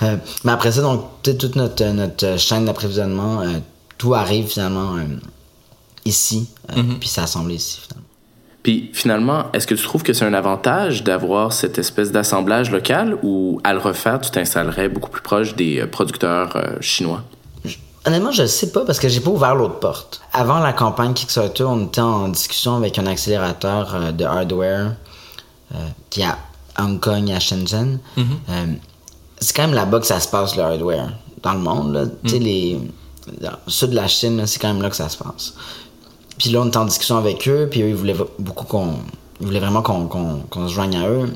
Euh, 0.02 0.16
mais 0.44 0.52
après 0.52 0.72
ça, 0.72 0.82
donc, 0.82 1.04
toute 1.22 1.56
notre, 1.56 1.84
notre 1.84 2.38
chaîne 2.38 2.64
d'approvisionnement, 2.64 3.40
euh, 3.42 3.58
tout 3.98 4.14
arrive 4.14 4.46
finalement 4.48 4.96
euh, 4.96 5.04
ici. 6.04 6.48
euh, 6.76 6.82
Puis 7.00 7.08
c'est 7.08 7.20
assemblé 7.20 7.54
ici, 7.56 7.80
finalement. 7.80 8.04
Puis 8.62 8.90
finalement, 8.94 9.44
est-ce 9.52 9.66
que 9.66 9.74
tu 9.74 9.82
trouves 9.84 10.02
que 10.02 10.14
c'est 10.14 10.24
un 10.24 10.32
avantage 10.32 11.04
d'avoir 11.04 11.52
cette 11.52 11.78
espèce 11.78 12.10
d'assemblage 12.12 12.70
local 12.70 13.18
ou 13.22 13.60
à 13.62 13.74
le 13.74 13.78
refaire, 13.78 14.20
tu 14.20 14.30
t'installerais 14.30 14.88
beaucoup 14.88 15.10
plus 15.10 15.20
proche 15.22 15.54
des 15.54 15.80
euh, 15.80 15.86
producteurs 15.86 16.56
euh, 16.56 16.76
chinois? 16.80 17.22
Honnêtement, 18.06 18.32
je 18.32 18.44
sais 18.44 18.70
pas 18.70 18.84
parce 18.84 18.98
que 18.98 19.08
j'ai 19.08 19.20
pas 19.20 19.30
ouvert 19.30 19.54
l'autre 19.54 19.78
porte. 19.80 20.20
Avant 20.34 20.58
la 20.58 20.74
campagne 20.74 21.14
Kickstarter, 21.14 21.64
on 21.64 21.86
était 21.86 22.02
en 22.02 22.28
discussion 22.28 22.76
avec 22.76 22.98
un 22.98 23.06
accélérateur 23.06 23.94
euh, 23.94 24.12
de 24.12 24.24
hardware 24.24 24.92
euh, 25.74 25.78
qui 26.10 26.22
à 26.22 26.36
Hong 26.78 26.98
Kong 27.00 27.30
à 27.30 27.40
Shenzhen. 27.40 27.98
Euh, 28.48 28.66
c'est 29.40 29.54
quand 29.54 29.62
même 29.62 29.74
là-bas 29.74 30.00
que 30.00 30.06
ça 30.06 30.20
se 30.20 30.28
passe 30.28 30.56
le 30.56 30.62
hardware 30.62 31.12
dans 31.42 31.52
le 31.52 31.60
monde. 31.60 31.92
Là. 31.92 32.04
Tu 32.24 32.30
sais, 32.30 32.38
les 32.38 32.80
dans 33.40 33.50
le 33.66 33.70
sud 33.70 33.90
de 33.90 33.96
la 33.96 34.06
Chine, 34.06 34.42
c'est 34.46 34.58
quand 34.58 34.68
même 34.68 34.82
là 34.82 34.90
que 34.90 34.96
ça 34.96 35.08
se 35.08 35.16
passe. 35.16 35.54
Puis 36.38 36.50
là, 36.50 36.60
on 36.60 36.66
était 36.66 36.76
en 36.76 36.84
discussion 36.84 37.16
avec 37.16 37.48
eux, 37.48 37.68
puis 37.70 37.82
eux, 37.82 37.88
ils 37.88 37.94
voulaient 37.94 38.16
beaucoup 38.38 38.64
qu'on. 38.66 38.94
Ils 39.40 39.46
voulaient 39.46 39.60
vraiment 39.60 39.82
qu'on 39.82 40.68
se 40.68 40.72
joigne 40.72 40.96
à 40.96 41.08
eux. 41.08 41.28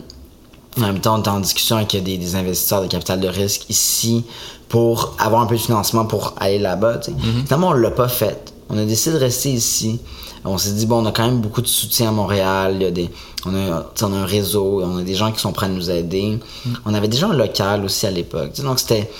En 0.77 0.83
même 0.83 1.01
temps, 1.01 1.19
on 1.19 1.23
est 1.23 1.29
en 1.29 1.41
discussion 1.41 1.77
avec 1.77 1.91
des, 1.91 2.19
des 2.19 2.37
investisseurs 2.37 2.83
de 2.83 2.87
capital 2.87 3.19
de 3.21 3.27
risque 3.29 3.69
ici 3.69 4.25
pour 4.69 5.17
avoir 5.19 5.43
un 5.43 5.47
peu 5.47 5.57
de 5.57 5.61
financement 5.61 6.05
pour 6.05 6.35
aller 6.39 6.59
là-bas. 6.59 7.01
sais. 7.03 7.13
Finalement, 7.47 7.69
on 7.69 7.73
l'a 7.73 7.91
pas 7.91 8.09
fait. 8.09 8.53
On 8.71 8.79
a 8.79 8.85
décidé 8.85 9.15
de 9.17 9.21
rester 9.21 9.51
ici. 9.51 10.01
On 10.45 10.57
s'est 10.59 10.73
dit, 10.73 10.87
bon, 10.87 11.03
on 11.03 11.07
a 11.07 11.13
quand 11.13 11.25
même 11.27 11.41
beaucoup 11.41 11.63
de 11.63 11.67
soutien 11.67 12.09
à 12.09 12.13
Montréal. 12.13 12.73
Il 12.77 12.83
y 12.83 12.87
a 12.87 12.91
des, 12.91 13.11
on, 13.45 13.55
a, 13.55 13.87
on 14.03 14.13
a 14.13 14.17
un 14.17 14.25
réseau, 14.27 14.81
on 14.85 14.99
a 14.99 15.03
des 15.03 15.15
gens 15.15 15.33
qui 15.33 15.41
sont 15.41 15.53
prêts 15.53 15.67
à 15.67 15.69
nous 15.69 15.91
aider. 15.91 16.39
On 16.85 16.95
avait 16.95 17.09
déjà 17.09 17.29
un 17.29 17.35
local 17.35 17.85
aussi 17.85 18.07
à 18.07 18.11
l'époque. 18.11 18.61
Donc, 18.63 18.79
c'était 18.79 19.11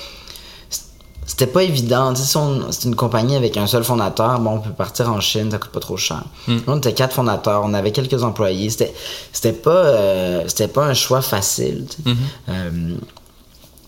c'était 1.27 1.47
pas 1.47 1.63
évident. 1.63 2.15
Tu 2.15 2.21
sais, 2.23 2.27
si 2.27 2.37
on- 2.39 2.73
c'est 2.73 2.89
une 2.89 2.95
compagnie 2.97 3.37
avec 3.37 3.57
un 3.59 3.67
seul 3.67 3.85
fondateur, 3.85 4.41
bon, 4.41 4.53
on 4.57 4.61
peut 4.61 4.71
partir 4.73 5.11
en 5.11 5.21
Chine, 5.21 5.51
ça 5.51 5.59
coûte 5.59 5.71
pas 5.73 5.81
trop 5.81 5.97
cher. 5.99 6.25
Là, 6.49 6.55
on 6.69 6.79
était 6.79 6.95
quatre 6.95 7.15
fondateurs, 7.15 7.63
on 7.65 7.75
avait 7.75 7.93
quelques 7.93 8.23
employés. 8.23 8.71
C'était, 8.71 8.95
c'était 9.33 9.53
pas, 9.53 9.71
euh, 9.71 10.45
c'était 10.47 10.69
pas 10.69 10.87
un 10.87 10.95
choix 10.95 11.21
facile. 11.21 11.85
tu 11.89 11.97
sais. 11.97 12.17
Euh, 12.49 12.95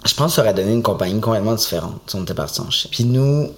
je 0.04 0.14
pense 0.14 0.32
que 0.32 0.36
ça 0.36 0.42
aurait 0.42 0.54
donné 0.54 0.72
une 0.72 0.82
compagnie 0.82 1.18
complètement 1.20 1.54
différente 1.54 2.00
si 2.06 2.16
on 2.16 2.22
était 2.22 2.34
parti 2.34 2.60
en 2.60 2.70
Chine. 2.70 2.90
Puis 2.92 3.04
nous, 3.04 3.48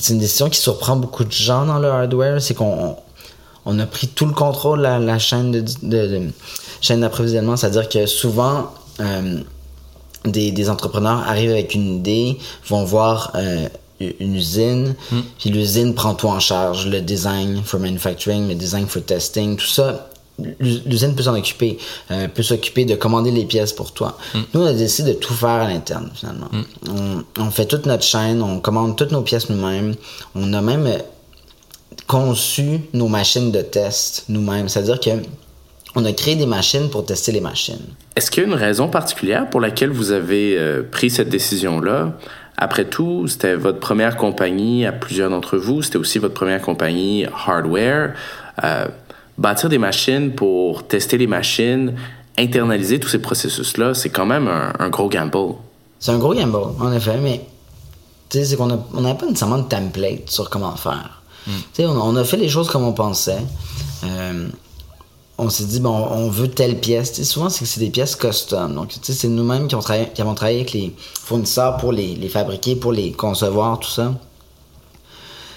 c'est 0.00 0.12
une 0.12 0.18
décision 0.20 0.48
qui 0.48 0.60
surprend 0.60 0.96
beaucoup 0.96 1.24
de 1.24 1.32
gens 1.32 1.66
dans 1.66 1.78
le 1.78 1.88
hardware, 1.88 2.40
c'est 2.40 2.54
qu'on 2.54 2.96
on 3.64 3.78
a 3.78 3.86
pris 3.86 4.06
tout 4.08 4.24
le 4.26 4.32
contrôle 4.32 4.78
de 4.78 4.82
la, 4.84 4.98
la 4.98 5.18
chaîne 5.18 5.50
de, 5.52 5.60
de- 5.60 6.06
de- 6.06 6.30
chaîne 6.80 7.00
d'approvisionnement, 7.00 7.56
c'est-à-dire 7.56 7.88
que 7.88 8.06
souvent 8.06 8.72
euh, 9.00 9.40
des, 10.24 10.52
des 10.52 10.70
entrepreneurs 10.70 11.22
arrivent 11.26 11.50
avec 11.50 11.74
une 11.74 11.96
idée, 11.96 12.38
vont 12.68 12.84
voir 12.84 13.32
euh, 13.34 13.68
une 14.00 14.36
usine, 14.36 14.94
puis 15.38 15.50
l'usine 15.50 15.94
prend 15.94 16.14
tout 16.14 16.28
en 16.28 16.38
charge, 16.40 16.86
le 16.86 17.00
design 17.00 17.62
for 17.64 17.80
manufacturing, 17.80 18.46
le 18.48 18.54
design 18.54 18.86
for 18.86 19.02
testing, 19.04 19.56
tout 19.56 19.66
ça. 19.66 20.08
L'us- 20.60 20.82
L'usine 20.86 21.14
peut 21.14 21.22
s'en 21.22 21.34
occuper, 21.36 21.78
euh, 22.10 22.28
peut 22.28 22.42
s'occuper 22.42 22.84
de 22.84 22.94
commander 22.94 23.30
les 23.30 23.44
pièces 23.44 23.72
pour 23.72 23.92
toi. 23.92 24.16
Nous, 24.54 24.60
on 24.60 24.66
a 24.66 24.72
décidé 24.72 25.14
de 25.14 25.18
tout 25.18 25.34
faire 25.34 25.48
à 25.50 25.68
l'interne, 25.68 26.10
finalement. 26.14 26.48
On, 26.88 27.24
on 27.42 27.50
fait 27.50 27.66
toute 27.66 27.86
notre 27.86 28.04
chaîne, 28.04 28.42
on 28.42 28.60
commande 28.60 28.96
toutes 28.96 29.12
nos 29.12 29.22
pièces 29.22 29.50
nous-mêmes. 29.50 29.94
On 30.34 30.52
a 30.52 30.60
même 30.60 30.86
euh, 30.86 30.98
conçu 32.06 32.80
nos 32.92 33.08
machines 33.08 33.50
de 33.52 33.62
test 33.62 34.24
nous-mêmes. 34.28 34.68
C'est-à-dire 34.68 35.00
que 35.00 35.10
on 35.94 36.04
a 36.04 36.12
créé 36.12 36.36
des 36.36 36.46
machines 36.46 36.90
pour 36.90 37.04
tester 37.04 37.32
les 37.32 37.40
machines. 37.40 37.80
Est-ce 38.14 38.30
qu'il 38.30 38.42
y 38.42 38.46
a 38.46 38.48
une 38.48 38.54
raison 38.54 38.88
particulière 38.88 39.48
pour 39.50 39.60
laquelle 39.60 39.90
vous 39.90 40.12
avez 40.12 40.56
euh, 40.56 40.82
pris 40.88 41.10
cette 41.10 41.28
décision-là? 41.28 42.12
Après 42.56 42.84
tout, 42.84 43.26
c'était 43.26 43.54
votre 43.54 43.78
première 43.78 44.16
compagnie 44.16 44.84
à 44.84 44.92
plusieurs 44.92 45.30
d'entre 45.30 45.56
vous. 45.56 45.82
C'était 45.82 45.96
aussi 45.98 46.18
votre 46.18 46.34
première 46.34 46.60
compagnie 46.60 47.24
hardware. 47.26 48.14
Bâtir 49.38 49.68
des 49.68 49.78
machines 49.78 50.34
pour 50.34 50.86
tester 50.86 51.16
les 51.16 51.26
machines, 51.28 51.94
internaliser 52.36 52.98
tous 53.00 53.08
ces 53.08 53.20
processus-là, 53.20 53.94
c'est 53.94 54.10
quand 54.10 54.26
même 54.26 54.48
un, 54.48 54.72
un 54.78 54.88
gros 54.90 55.08
gamble. 55.08 55.54
C'est 56.00 56.10
un 56.12 56.18
gros 56.18 56.34
gamble, 56.34 56.56
en 56.80 56.92
effet, 56.92 57.18
mais 57.22 57.46
tu 58.28 58.38
sais, 58.38 58.44
c'est 58.44 58.56
qu'on 58.56 58.70
a- 58.70 58.84
on 58.94 59.00
n'avait 59.00 59.18
pas 59.18 59.26
nécessairement 59.26 59.58
de 59.58 59.68
template 59.68 60.28
sur 60.28 60.50
comment 60.50 60.74
faire. 60.76 61.22
Tu 61.46 61.52
sais, 61.72 61.86
on, 61.86 61.92
on 61.92 62.14
a 62.16 62.24
fait 62.24 62.36
les 62.36 62.48
choses 62.48 62.68
comme 62.68 62.84
on 62.84 62.92
pensait. 62.92 63.38
Euh, 64.04 64.48
on 65.38 65.48
s'est 65.50 65.64
dit, 65.64 65.80
bon, 65.80 65.90
on 66.10 66.28
veut 66.28 66.48
telle 66.48 66.78
pièce. 66.78 67.12
Tu 67.12 67.18
sais, 67.18 67.24
souvent, 67.24 67.48
c'est 67.48 67.60
que 67.60 67.66
c'est 67.70 67.80
des 67.80 67.90
pièces 67.90 68.16
custom. 68.16 68.74
Donc, 68.74 68.88
tu 68.88 68.98
sais, 69.02 69.12
c'est 69.14 69.28
nous-mêmes 69.28 69.66
qui, 69.68 69.74
ont 69.76 69.80
travaillé- 69.80 70.08
qui 70.14 70.20
avons 70.20 70.34
travaillé 70.34 70.58
avec 70.58 70.72
les 70.72 70.92
fournisseurs 71.22 71.76
pour 71.78 71.92
les, 71.92 72.14
les 72.16 72.28
fabriquer, 72.28 72.76
pour 72.76 72.92
les 72.92 73.12
concevoir, 73.12 73.78
tout 73.78 73.88
ça. 73.88 74.12
Tu 74.92 74.98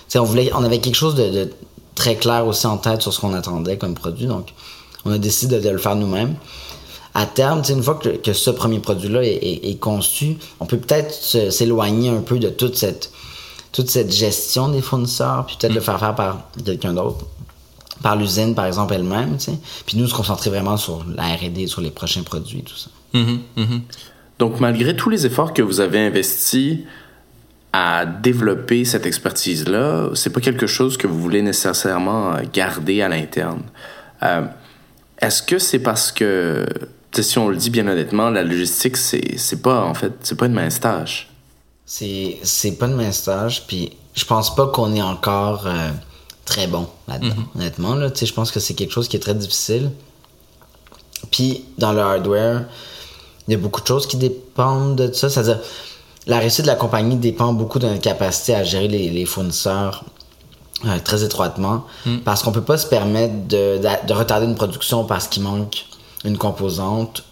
sais, 0.07 0.19
on, 0.19 0.23
voulait, 0.23 0.51
on 0.53 0.63
avait 0.63 0.79
quelque 0.79 0.95
chose 0.95 1.15
de, 1.15 1.29
de 1.29 1.53
très 2.01 2.15
clair 2.15 2.47
aussi 2.47 2.65
en 2.65 2.77
tête 2.77 3.01
sur 3.03 3.13
ce 3.13 3.19
qu'on 3.19 3.33
attendait 3.33 3.77
comme 3.77 3.93
produit. 3.93 4.25
Donc, 4.25 4.53
on 5.05 5.11
a 5.11 5.17
décidé 5.19 5.59
de, 5.59 5.61
de 5.65 5.69
le 5.69 5.77
faire 5.77 5.95
nous-mêmes. 5.95 6.35
À 7.13 7.25
terme, 7.25 7.61
une 7.69 7.83
fois 7.83 7.95
que, 7.95 8.09
que 8.09 8.33
ce 8.33 8.49
premier 8.49 8.79
produit-là 8.79 9.21
est, 9.23 9.27
est- 9.49 9.69
est 9.69 9.75
conçu, 9.75 10.37
on 10.59 10.65
peut 10.65 10.77
peut-être 10.77 11.13
s'éloigner 11.51 12.09
un 12.09 12.21
peu 12.21 12.39
de 12.39 12.49
toute 12.49 12.75
cette, 12.75 13.11
toute 13.71 13.89
cette 13.89 14.11
gestion 14.11 14.69
des 14.69 14.81
fournisseurs, 14.81 15.45
puis 15.45 15.57
peut-être 15.59 15.73
le 15.75 15.81
faire 15.81 15.99
faire 15.99 16.15
par 16.15 16.47
quelqu'un 16.65 16.93
d'autre, 16.93 17.25
par 18.01 18.15
l'usine, 18.15 18.55
par 18.55 18.65
exemple, 18.65 18.93
elle-même. 18.95 19.37
Puis 19.85 19.97
nous, 19.97 20.07
se 20.07 20.13
concentrer 20.15 20.49
vraiment 20.49 20.77
sur 20.77 21.05
la 21.15 21.35
R&D, 21.35 21.67
sur 21.67 21.81
les 21.81 21.91
prochains 21.91 22.23
produits, 22.23 22.63
tout 22.63 22.75
ça. 22.75 22.89
Donc, 24.39 24.59
malgré 24.59 24.95
tous 24.95 25.09
les 25.11 25.25
efforts 25.27 25.53
que 25.53 25.61
vous 25.61 25.81
avez 25.81 25.99
investis 25.99 26.79
à 27.73 28.05
développer 28.05 28.83
cette 28.83 29.05
expertise-là, 29.05 30.09
c'est 30.13 30.31
pas 30.31 30.41
quelque 30.41 30.67
chose 30.67 30.97
que 30.97 31.07
vous 31.07 31.19
voulez 31.19 31.41
nécessairement 31.41 32.35
garder 32.51 33.01
à 33.01 33.07
l'interne. 33.07 33.63
Euh, 34.23 34.43
Est-ce 35.19 35.41
que 35.41 35.57
c'est 35.57 35.79
parce 35.79 36.11
que, 36.11 36.65
si 37.17 37.37
on 37.37 37.47
le 37.47 37.55
dit 37.55 37.69
bien 37.69 37.87
honnêtement, 37.87 38.29
la 38.29 38.43
logistique, 38.43 38.97
c'est 38.97 39.37
c'est 39.37 39.61
pas, 39.61 39.83
en 39.83 39.93
fait, 39.93 40.11
c'est 40.23 40.35
pas 40.37 40.47
une 40.47 40.53
mince 40.53 40.79
tâche? 40.79 41.29
C'est, 41.85 42.37
c'est 42.43 42.77
pas 42.77 42.87
de 42.87 42.93
main 42.93 43.11
stage, 43.11 43.67
puis 43.67 43.91
je 44.15 44.23
pense 44.25 44.55
pas 44.55 44.67
qu'on 44.67 44.95
est 44.95 45.01
encore 45.01 45.67
euh, 45.67 45.89
très 46.45 46.67
bon 46.67 46.87
là-dedans, 47.07 47.35
honnêtement. 47.55 47.95
Là, 47.95 48.09
Tu 48.09 48.19
sais, 48.19 48.25
je 48.25 48.33
pense 48.33 48.51
que 48.51 48.59
c'est 48.59 48.73
quelque 48.73 48.91
chose 48.93 49.07
qui 49.07 49.17
est 49.17 49.19
très 49.19 49.35
difficile. 49.35 49.91
Puis 51.31 51.65
dans 51.77 51.93
le 51.93 51.99
hardware, 51.99 52.63
il 53.47 53.51
y 53.51 53.55
a 53.55 53.57
beaucoup 53.57 53.81
de 53.81 53.87
choses 53.87 54.07
qui 54.07 54.17
dépendent 54.17 54.95
de 54.95 55.11
ça. 55.11 55.29
C'est-à-dire, 55.29 55.59
la 56.27 56.39
réussite 56.39 56.63
de 56.63 56.67
la 56.67 56.75
compagnie 56.75 57.15
dépend 57.15 57.53
beaucoup 57.53 57.79
de 57.79 57.87
notre 57.87 58.01
capacité 58.01 58.53
à 58.55 58.63
gérer 58.63 58.87
les, 58.87 59.09
les 59.09 59.25
fournisseurs 59.25 60.03
euh, 60.85 60.97
très 61.03 61.23
étroitement, 61.23 61.85
parce 62.25 62.41
qu'on 62.43 62.51
peut 62.51 62.61
pas 62.63 62.77
se 62.77 62.87
permettre 62.87 63.33
de, 63.47 63.77
de- 63.77 64.07
de 64.07 64.13
retarder 64.13 64.45
une 64.47 64.55
production 64.55 65.03
parce 65.05 65.27
qu'il 65.27 65.43
manque 65.43 65.85
une 66.25 66.37
composante. 66.37 67.23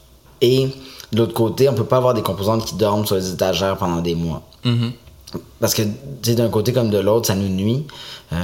Et 0.41 0.69
de 1.12 1.17
l'autre 1.17 1.34
côté, 1.34 1.67
on 1.69 1.74
peut 1.74 1.84
pas 1.86 1.98
avoir 1.98 2.13
des 2.13 2.22
composantes 2.22 2.65
qui 2.65 2.75
dorment 2.75 3.05
sur 3.05 3.15
les 3.15 3.31
étagères 3.31 3.77
pendant 3.77 4.01
des 4.01 4.15
mois. 4.15 4.41
Parce 5.60 5.74
que, 5.75 5.84
d'un 6.34 6.50
côté 6.50 6.74
comme 6.74 6.89
de 6.89 6.98
l'autre, 6.98 7.27
ça 7.27 7.36
nous 7.36 7.50
nuit. 7.50 7.86
Euh, 8.34 8.38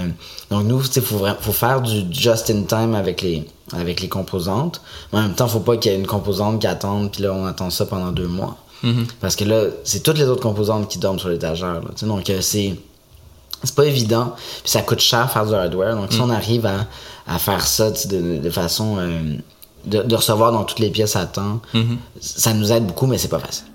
donc, 0.51 0.65
nous, 0.65 0.83
sais, 0.83 1.01
faut, 1.01 1.17
faire 1.51 1.81
du 1.81 2.03
just 2.11 2.49
in 2.51 2.63
time 2.63 2.93
avec 2.93 3.21
les, 3.23 3.47
avec 3.73 4.01
les 4.01 4.09
composantes. 4.09 4.81
Mais 5.11 5.19
en 5.19 5.21
même 5.23 5.33
temps, 5.33 5.47
faut 5.47 5.61
pas 5.61 5.77
qu'il 5.77 5.91
y 5.91 5.95
ait 5.95 5.97
une 5.97 6.05
composante 6.05 6.59
qui 6.61 6.67
attende, 6.67 7.11
puis 7.11 7.23
là, 7.23 7.33
on 7.33 7.45
attend 7.45 7.69
ça 7.71 7.85
pendant 7.87 8.11
deux 8.11 8.27
mois. 8.27 8.57
Parce 9.21 9.35
que 9.35 9.43
là, 9.45 9.63
c'est 9.83 10.03
toutes 10.03 10.17
les 10.17 10.25
autres 10.25 10.41
composantes 10.41 10.87
qui 10.89 10.99
dorment 10.99 11.19
sur 11.19 11.29
l'étagère. 11.29 11.75
là, 11.75 11.81
tu 11.95 12.01
sais. 12.01 12.05
Donc, 12.05 12.29
euh, 12.29 12.41
c'est, 12.41 12.75
c'est 13.63 13.75
pas 13.75 13.85
évident. 13.85 14.35
Puis 14.63 14.71
ça 14.71 14.81
coûte 14.81 14.99
cher 14.99 15.31
faire 15.31 15.45
du 15.45 15.53
hardware. 15.53 15.95
Donc, 15.95 16.13
si 16.13 16.19
on 16.21 16.29
arrive 16.29 16.65
à, 16.65 16.85
à 17.27 17.39
faire 17.39 17.65
ça 17.65 17.89
de, 17.91 18.37
de 18.37 18.49
façon. 18.49 18.97
euh, 18.99 19.35
de, 19.85 20.01
de 20.01 20.15
recevoir 20.15 20.51
dans 20.51 20.63
toutes 20.63 20.79
les 20.79 20.89
pièces 20.89 21.15
à 21.15 21.25
temps, 21.27 21.61
ça 22.19 22.53
nous 22.53 22.71
aide 22.71 22.87
beaucoup, 22.87 23.05
mais 23.05 23.19
c'est 23.19 23.27
pas 23.27 23.37
facile. 23.37 23.65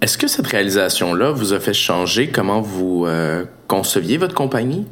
Est-ce 0.00 0.18
que 0.18 0.26
cette 0.26 0.48
réalisation-là 0.48 1.30
vous 1.30 1.52
a 1.52 1.60
fait 1.60 1.72
changer 1.72 2.30
comment 2.30 2.60
vous 2.60 3.04
euh, 3.06 3.44
conceviez 3.68 4.16
votre 4.18 4.34
compagnie? 4.34 4.84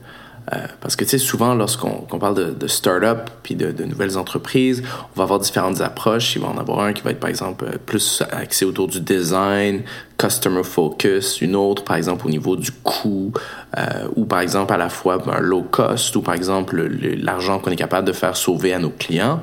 Euh, 0.53 0.57
parce 0.81 0.97
que, 0.97 1.05
tu 1.05 1.11
sais, 1.11 1.19
souvent, 1.19 1.55
lorsqu'on 1.55 1.91
qu'on 2.09 2.19
parle 2.19 2.35
de, 2.35 2.45
de 2.51 2.67
start-up 2.67 3.31
puis 3.43 3.55
de, 3.55 3.85
nouvelles 3.85 4.19
entreprises, 4.19 4.83
on 5.15 5.19
va 5.19 5.25
avoir 5.25 5.39
différentes 5.39 5.81
approches. 5.81 6.35
Il 6.35 6.43
va 6.43 6.49
en 6.49 6.59
avoir 6.59 6.81
un 6.81 6.93
qui 6.93 7.03
va 7.03 7.11
être, 7.11 7.21
par 7.21 7.31
exemple, 7.31 7.65
euh, 7.67 7.77
plus 7.85 8.23
axé 8.33 8.65
autour 8.65 8.89
du 8.89 9.01
design, 9.01 9.83
customer 10.19 10.65
focus, 10.65 11.41
une 11.41 11.55
autre, 11.55 11.85
par 11.85 11.97
exemple, 11.97 12.27
au 12.27 12.31
niveau 12.31 12.57
du 12.57 12.73
coût, 12.73 13.33
euh, 13.79 14.09
ou 14.17 14.25
par 14.25 14.41
exemple, 14.41 14.73
à 14.73 14.77
la 14.77 14.89
fois 14.89 15.19
un 15.31 15.41
low 15.41 15.63
cost, 15.63 16.17
ou 16.17 16.23
par 16.23 16.35
exemple, 16.35 16.75
le- 16.77 16.89
le- 16.89 17.15
l'argent 17.15 17.59
qu'on 17.59 17.71
est 17.71 17.77
capable 17.77 18.07
de 18.07 18.13
faire 18.13 18.37
sauver 18.37 18.73
à 18.73 18.79
nos 18.79 18.91
clients. 18.91 19.41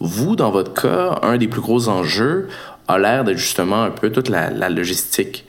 Vous, 0.00 0.34
dans 0.34 0.50
votre 0.50 0.72
cas, 0.74 1.18
un 1.22 1.36
des 1.36 1.48
plus 1.48 1.60
gros 1.60 1.88
enjeux 1.88 2.48
a 2.88 2.98
l'air 2.98 3.22
d'être 3.24 3.36
justement 3.38 3.82
un 3.82 3.90
peu 3.90 4.10
toute 4.10 4.28
la 4.28 4.68
logistique. 4.70 5.44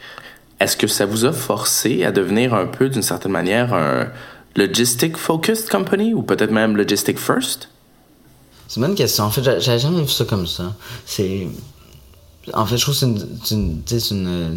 Est-ce 0.59 0.75
que 0.75 0.87
ça 0.87 1.05
vous 1.05 1.23
a 1.23 1.31
forcé 1.31 2.03
à 2.03 2.11
devenir 2.11 2.53
un 2.53 2.65
peu, 2.65 2.89
d'une 2.89 3.01
certaine 3.01 3.31
manière, 3.31 3.73
un 3.73 4.07
logistic 4.59 5.17
focused 5.17 5.69
company 5.69 6.13
ou 6.13 6.21
peut-être 6.21 6.51
même 6.51 6.75
logistic 6.77 7.17
first? 7.17 7.69
C'est 8.67 8.79
une 8.79 8.85
bonne 8.87 8.95
question. 8.95 9.23
En 9.23 9.31
fait, 9.31 9.43
j'a- 9.43 9.59
j'avais 9.59 9.79
jamais 9.79 10.01
vu 10.01 10.09
ça 10.09 10.25
comme 10.25 10.45
ça. 10.47 10.75
C'est. 11.05 11.47
En 12.53 12.65
fait, 12.65 12.77
je 12.77 12.81
trouve 12.83 12.93
que 12.93 12.99
c'est 13.43 13.55
une, 13.55 14.27
euh, 14.27 14.55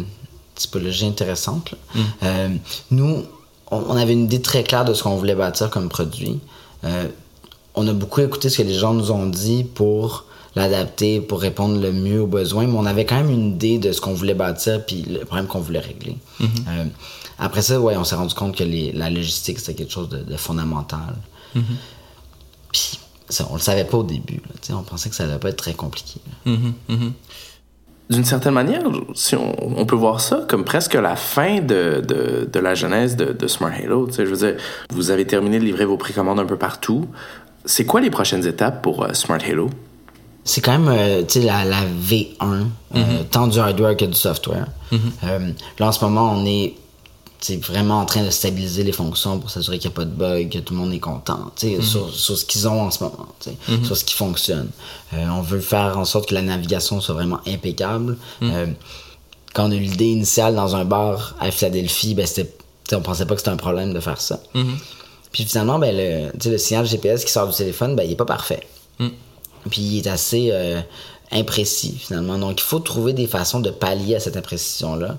typologie 0.55 1.05
intéressante. 1.05 1.71
là. 1.71 1.77
Euh, 2.23 2.49
nous, 2.91 3.23
on, 3.71 3.95
avait 3.95 4.13
une 4.13 4.25
idée 4.25 4.41
très 4.41 4.63
claire 4.63 4.85
de 4.85 4.93
ce 4.93 5.01
qu'on 5.03 5.15
voulait 5.15 5.35
bâtir 5.35 5.69
comme 5.69 5.89
produit. 5.89 6.39
Euh, 6.83 7.07
on 7.75 7.87
a 7.87 7.93
beaucoup 7.93 8.21
écouté 8.21 8.49
ce 8.49 8.57
que 8.59 8.63
les 8.67 8.75
gens 8.75 8.93
nous 8.93 9.11
ont 9.11 9.25
dit 9.25 9.63
pour 9.63 10.25
l'adapter, 10.55 11.19
pour 11.21 11.41
répondre 11.41 11.79
le 11.81 11.91
mieux 11.91 12.21
aux 12.21 12.27
besoins, 12.27 12.67
mais 12.67 12.77
on 12.77 12.85
avait 12.85 13.05
quand 13.05 13.15
même 13.15 13.31
une 13.31 13.53
idée 13.55 13.79
de 13.79 13.91
ce 13.91 13.99
qu'on 13.99 14.13
voulait 14.13 14.35
bâtir 14.35 14.85
puis 14.85 15.01
le 15.01 15.25
problème 15.25 15.47
qu'on 15.47 15.59
voulait 15.59 15.79
régler. 15.79 16.17
Euh, 16.41 16.85
après 17.39 17.61
ça, 17.61 17.79
ouais, 17.79 17.95
on 17.97 18.03
s'est 18.03 18.15
rendu 18.15 18.33
compte 18.33 18.55
que 18.55 18.63
les- 18.63 18.91
la 18.91 19.09
logistique, 19.09 19.59
c'était 19.59 19.75
quelque 19.75 19.91
chose 19.93 20.09
de, 20.09 20.17
de 20.19 20.35
fondamental. 20.37 21.15
Puis, 22.71 22.99
ça, 23.29 23.47
on 23.49 23.55
le 23.55 23.61
savait 23.61 23.85
pas 23.85 23.97
au 23.97 24.03
début. 24.03 24.35
là, 24.45 24.51
tu 24.61 24.67
sais, 24.67 24.73
on 24.73 24.83
pensait 24.83 25.09
que 25.09 25.15
ça 25.15 25.23
allait 25.23 25.37
pas 25.37 25.49
être 25.49 25.57
très 25.57 25.73
compliqué. 25.73 26.19
là. 26.45 26.53
D'une 28.09 28.25
certaine 28.25 28.53
manière, 28.53 28.83
si 29.15 29.35
on, 29.35 29.79
on 29.79 29.85
peut 29.85 29.95
voir 29.95 30.19
ça 30.19 30.43
comme 30.49 30.65
presque 30.65 30.93
la 30.93 31.15
fin 31.15 31.61
de, 31.61 32.03
de, 32.05 32.49
de 32.51 32.59
la 32.59 32.75
genèse 32.75 33.15
de, 33.15 33.31
de 33.31 33.47
Smart 33.47 33.71
Halo. 33.71 34.07
Tu 34.07 34.13
sais, 34.13 34.25
je 34.25 34.31
veux 34.33 34.37
dire, 34.51 34.57
vous 34.91 35.09
avez 35.09 35.25
terminé 35.25 35.57
de 35.57 35.63
livrer 35.63 35.85
vos 35.85 35.97
précommandes 35.97 36.39
un 36.39 36.45
peu 36.45 36.57
partout. 36.57 37.07
C'est 37.65 37.85
quoi 37.85 38.01
les 38.01 38.09
prochaines 38.09 38.45
étapes 38.45 38.81
pour 38.83 39.03
euh, 39.03 39.13
Smart 39.13 39.39
Halo? 39.41 39.69
C'est 40.43 40.59
quand 40.59 40.77
même 40.77 40.89
euh, 40.89 41.21
tu 41.23 41.39
sais, 41.39 41.45
la, 41.45 41.63
la 41.63 41.81
V1, 41.85 42.65
euh, 42.95 43.23
tant 43.31 43.47
du 43.47 43.57
hardware 43.57 43.95
que 43.95 44.03
du 44.05 44.13
software. 44.17 44.67
Euh, 45.23 45.51
là, 45.79 45.87
en 45.87 45.91
ce 45.93 46.03
moment, 46.03 46.33
on 46.37 46.45
est 46.45 46.75
sais, 47.45 47.57
vraiment 47.57 47.99
en 47.99 48.05
train 48.05 48.23
de 48.23 48.29
stabiliser 48.29 48.83
les 48.83 48.91
fonctions 48.91 49.39
pour 49.39 49.49
s'assurer 49.49 49.79
qu'il 49.79 49.89
n'y 49.89 49.95
a 49.95 49.97
pas 49.97 50.05
de 50.05 50.11
bug, 50.11 50.49
que 50.49 50.59
tout 50.59 50.73
le 50.73 50.79
monde 50.79 50.93
est 50.93 50.99
content 50.99 51.51
sais, 51.55 51.81
sur, 51.81 52.13
sur 52.13 52.37
ce 52.37 52.45
qu'ils 52.45 52.67
ont 52.67 52.81
en 52.81 52.91
ce 52.91 53.03
moment, 53.03 53.27
sais, 53.39 53.55
sur 53.83 53.97
ce 53.97 54.03
qui 54.03 54.15
fonctionne. 54.15 54.69
Euh, 55.13 55.25
on 55.29 55.41
veut 55.41 55.59
faire 55.59 55.97
en 55.97 56.05
sorte 56.05 56.29
que 56.29 56.33
la 56.33 56.41
navigation 56.41 57.01
soit 57.01 57.15
vraiment 57.15 57.39
impeccable. 57.47 58.17
Euh, 58.41 58.67
quand 59.53 59.67
on 59.67 59.71
a 59.71 59.75
eu 59.75 59.79
l'idée 59.79 60.05
initiale 60.05 60.55
dans 60.55 60.75
un 60.75 60.85
bar 60.85 61.35
à 61.39 61.51
Philadelphie, 61.51 62.15
ben 62.15 62.25
on 62.93 63.01
pensait 63.01 63.25
pas 63.25 63.35
que 63.35 63.41
c'était 63.41 63.51
un 63.51 63.57
problème 63.57 63.93
de 63.93 63.99
faire 63.99 64.19
ça. 64.21 64.39
Puis 65.31 65.45
finalement, 65.45 65.79
ben 65.79 65.95
le, 65.95 66.51
le 66.51 66.57
signal 66.57 66.85
GPS 66.85 67.25
qui 67.25 67.31
sort 67.31 67.47
du 67.47 67.55
téléphone, 67.55 67.95
ben 67.95 68.03
il 68.03 68.11
est 68.11 68.15
pas 68.15 68.25
parfait. 68.25 68.65
Puis 69.69 69.81
il 69.81 69.97
est 69.99 70.07
assez 70.07 70.49
euh, 70.51 70.81
imprécis 71.33 71.97
finalement. 71.97 72.37
Donc 72.37 72.59
il 72.59 72.63
faut 72.63 72.79
trouver 72.79 73.13
des 73.13 73.27
façons 73.27 73.59
de 73.59 73.69
pallier 73.69 74.15
à 74.15 74.19
cette 74.19 74.37
imprécision-là. 74.37 75.17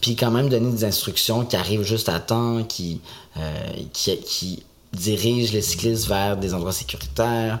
Puis 0.00 0.16
quand 0.16 0.30
même 0.30 0.48
donner 0.48 0.70
des 0.70 0.84
instructions 0.84 1.44
qui 1.44 1.56
arrivent 1.56 1.82
juste 1.82 2.08
à 2.08 2.20
temps, 2.20 2.64
qui, 2.64 3.00
euh, 3.36 3.68
qui, 3.92 4.16
qui 4.18 4.62
dirigent 4.92 5.52
les 5.52 5.62
cyclistes 5.62 6.06
vers 6.06 6.36
des 6.36 6.54
endroits 6.54 6.72
sécuritaires. 6.72 7.60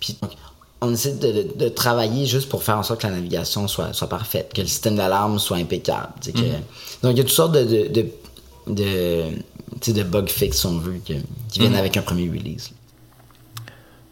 Puis 0.00 0.16
donc, 0.20 0.32
on 0.80 0.92
essaie 0.92 1.14
de, 1.14 1.46
de, 1.56 1.68
travailler 1.68 2.26
juste 2.26 2.48
pour 2.48 2.62
faire 2.62 2.76
en 2.76 2.82
sorte 2.82 3.00
que 3.00 3.06
la 3.06 3.14
navigation 3.14 3.66
soit, 3.68 3.92
soit 3.92 4.08
parfaite, 4.08 4.52
que 4.54 4.60
le 4.60 4.66
système 4.66 4.96
d'alarme 4.96 5.38
soit 5.38 5.56
impeccable. 5.56 6.12
Que... 6.22 6.30
Donc 7.02 7.12
il 7.12 7.16
y 7.16 7.20
a 7.20 7.24
toutes 7.24 7.30
sortes 7.30 7.52
de, 7.52 7.88
de, 8.66 9.30
de, 9.92 10.02
bug 10.02 10.28
fix, 10.28 10.58
si 10.58 10.66
on 10.66 10.78
veut, 10.78 11.00
qui 11.04 11.58
viennent 11.58 11.76
avec 11.76 11.96
un 11.96 12.02
premier 12.02 12.28
release. 12.28 12.70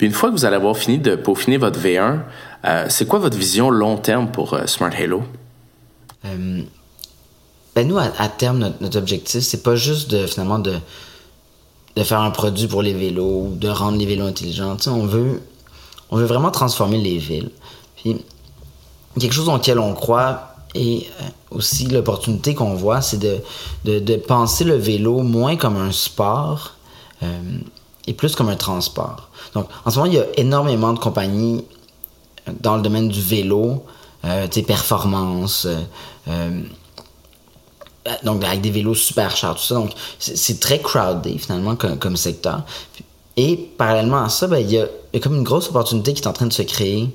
Une 0.03 0.11
fois 0.11 0.31
que 0.31 0.35
vous 0.35 0.45
allez 0.45 0.57
avoir 0.57 0.77
fini 0.77 0.99
de 0.99 1.15
peaufiner 1.15 1.59
votre 1.59 1.79
V1, 1.79 2.23
euh, 2.65 2.87
c'est 2.89 3.07
quoi 3.07 3.21
votre 3.21 3.39
vision 3.39 3.71
long 3.71 3.97
terme 3.97 4.33
pour 4.33 4.53
euh, 4.53 4.67
Smart 4.67 4.91
Halo? 4.93 5.23
Euh, 6.25 6.63
ben 7.77 7.87
nous, 7.87 7.99
à, 7.99 8.29
terme, 8.29 8.59
notre, 8.59 8.83
notre 8.83 8.99
objectif, 8.99 9.43
c'est 9.43 9.63
pas 9.63 9.77
juste 9.77 10.11
de 10.11 10.27
finalement 10.27 10.59
de, 10.59 10.75
faire 12.03 12.21
un 12.21 12.33
produit 12.33 12.67
pour 12.67 12.83
les 12.83 12.93
vélos 12.93 13.47
ou 13.47 13.55
de 13.55 13.69
rendre 13.69 13.97
les 13.97 14.05
vélos 14.05 14.27
intelligents. 14.27 14.77
On 14.89 15.07
veut 15.07 15.41
on 16.11 16.17
veut 16.17 16.27
vraiment 16.27 16.51
transformer 16.51 16.99
les 16.99 17.19
villes. 17.19 17.51
Puis 17.95 18.25
quelque 19.21 19.33
chose 19.33 19.49
auquel 19.49 19.79
on 19.79 19.95
croit 19.95 20.57
et 20.75 21.07
aussi 21.53 21.87
l'opportunité 21.87 22.57
qu'on 22.57 22.75
voit, 22.75 23.03
c'est 23.03 23.19
de, 23.19 24.17
penser 24.17 24.65
le 24.65 24.75
vélo 24.75 25.23
moins 25.23 25.57
comme 25.57 25.77
un 25.77 25.93
sport 25.93 26.75
et 28.07 28.13
plus 28.13 28.35
comme 28.35 28.49
un 28.49 28.57
transport. 28.57 29.31
Donc, 29.55 29.67
en 29.85 29.91
ce 29.91 29.99
moment, 29.99 30.11
il 30.11 30.17
y 30.17 30.21
a 30.21 30.27
énormément 30.37 30.93
de 30.93 30.99
compagnies 30.99 31.65
dans 32.61 32.77
le 32.77 32.83
domaine 32.83 33.09
du 33.09 33.21
vélo, 33.21 33.85
euh, 34.25 34.47
tu 34.49 34.61
sais, 34.61 34.67
performance, 34.67 35.67
euh, 36.29 36.61
donc 38.25 38.43
avec 38.45 38.61
des 38.61 38.71
vélos 38.71 38.95
super 38.95 39.37
chers, 39.37 39.55
tout 39.55 39.63
ça. 39.63 39.75
Donc, 39.75 39.93
c'est 40.19 40.61
très 40.61 40.81
crowded 40.81 41.39
finalement 41.39 41.77
comme, 41.77 41.99
comme 41.99 42.17
secteur. 42.17 42.63
Et 43.37 43.57
parallèlement 43.57 44.25
à 44.25 44.29
ça, 44.29 44.47
ben, 44.47 44.59
il, 44.59 44.71
y 44.71 44.79
a, 44.79 44.85
il 45.13 45.15
y 45.15 45.17
a 45.17 45.21
comme 45.21 45.37
une 45.37 45.45
grosse 45.45 45.69
opportunité 45.69 46.13
qui 46.13 46.23
est 46.23 46.27
en 46.27 46.33
train 46.33 46.47
de 46.47 46.53
se 46.53 46.63
créer 46.63 47.09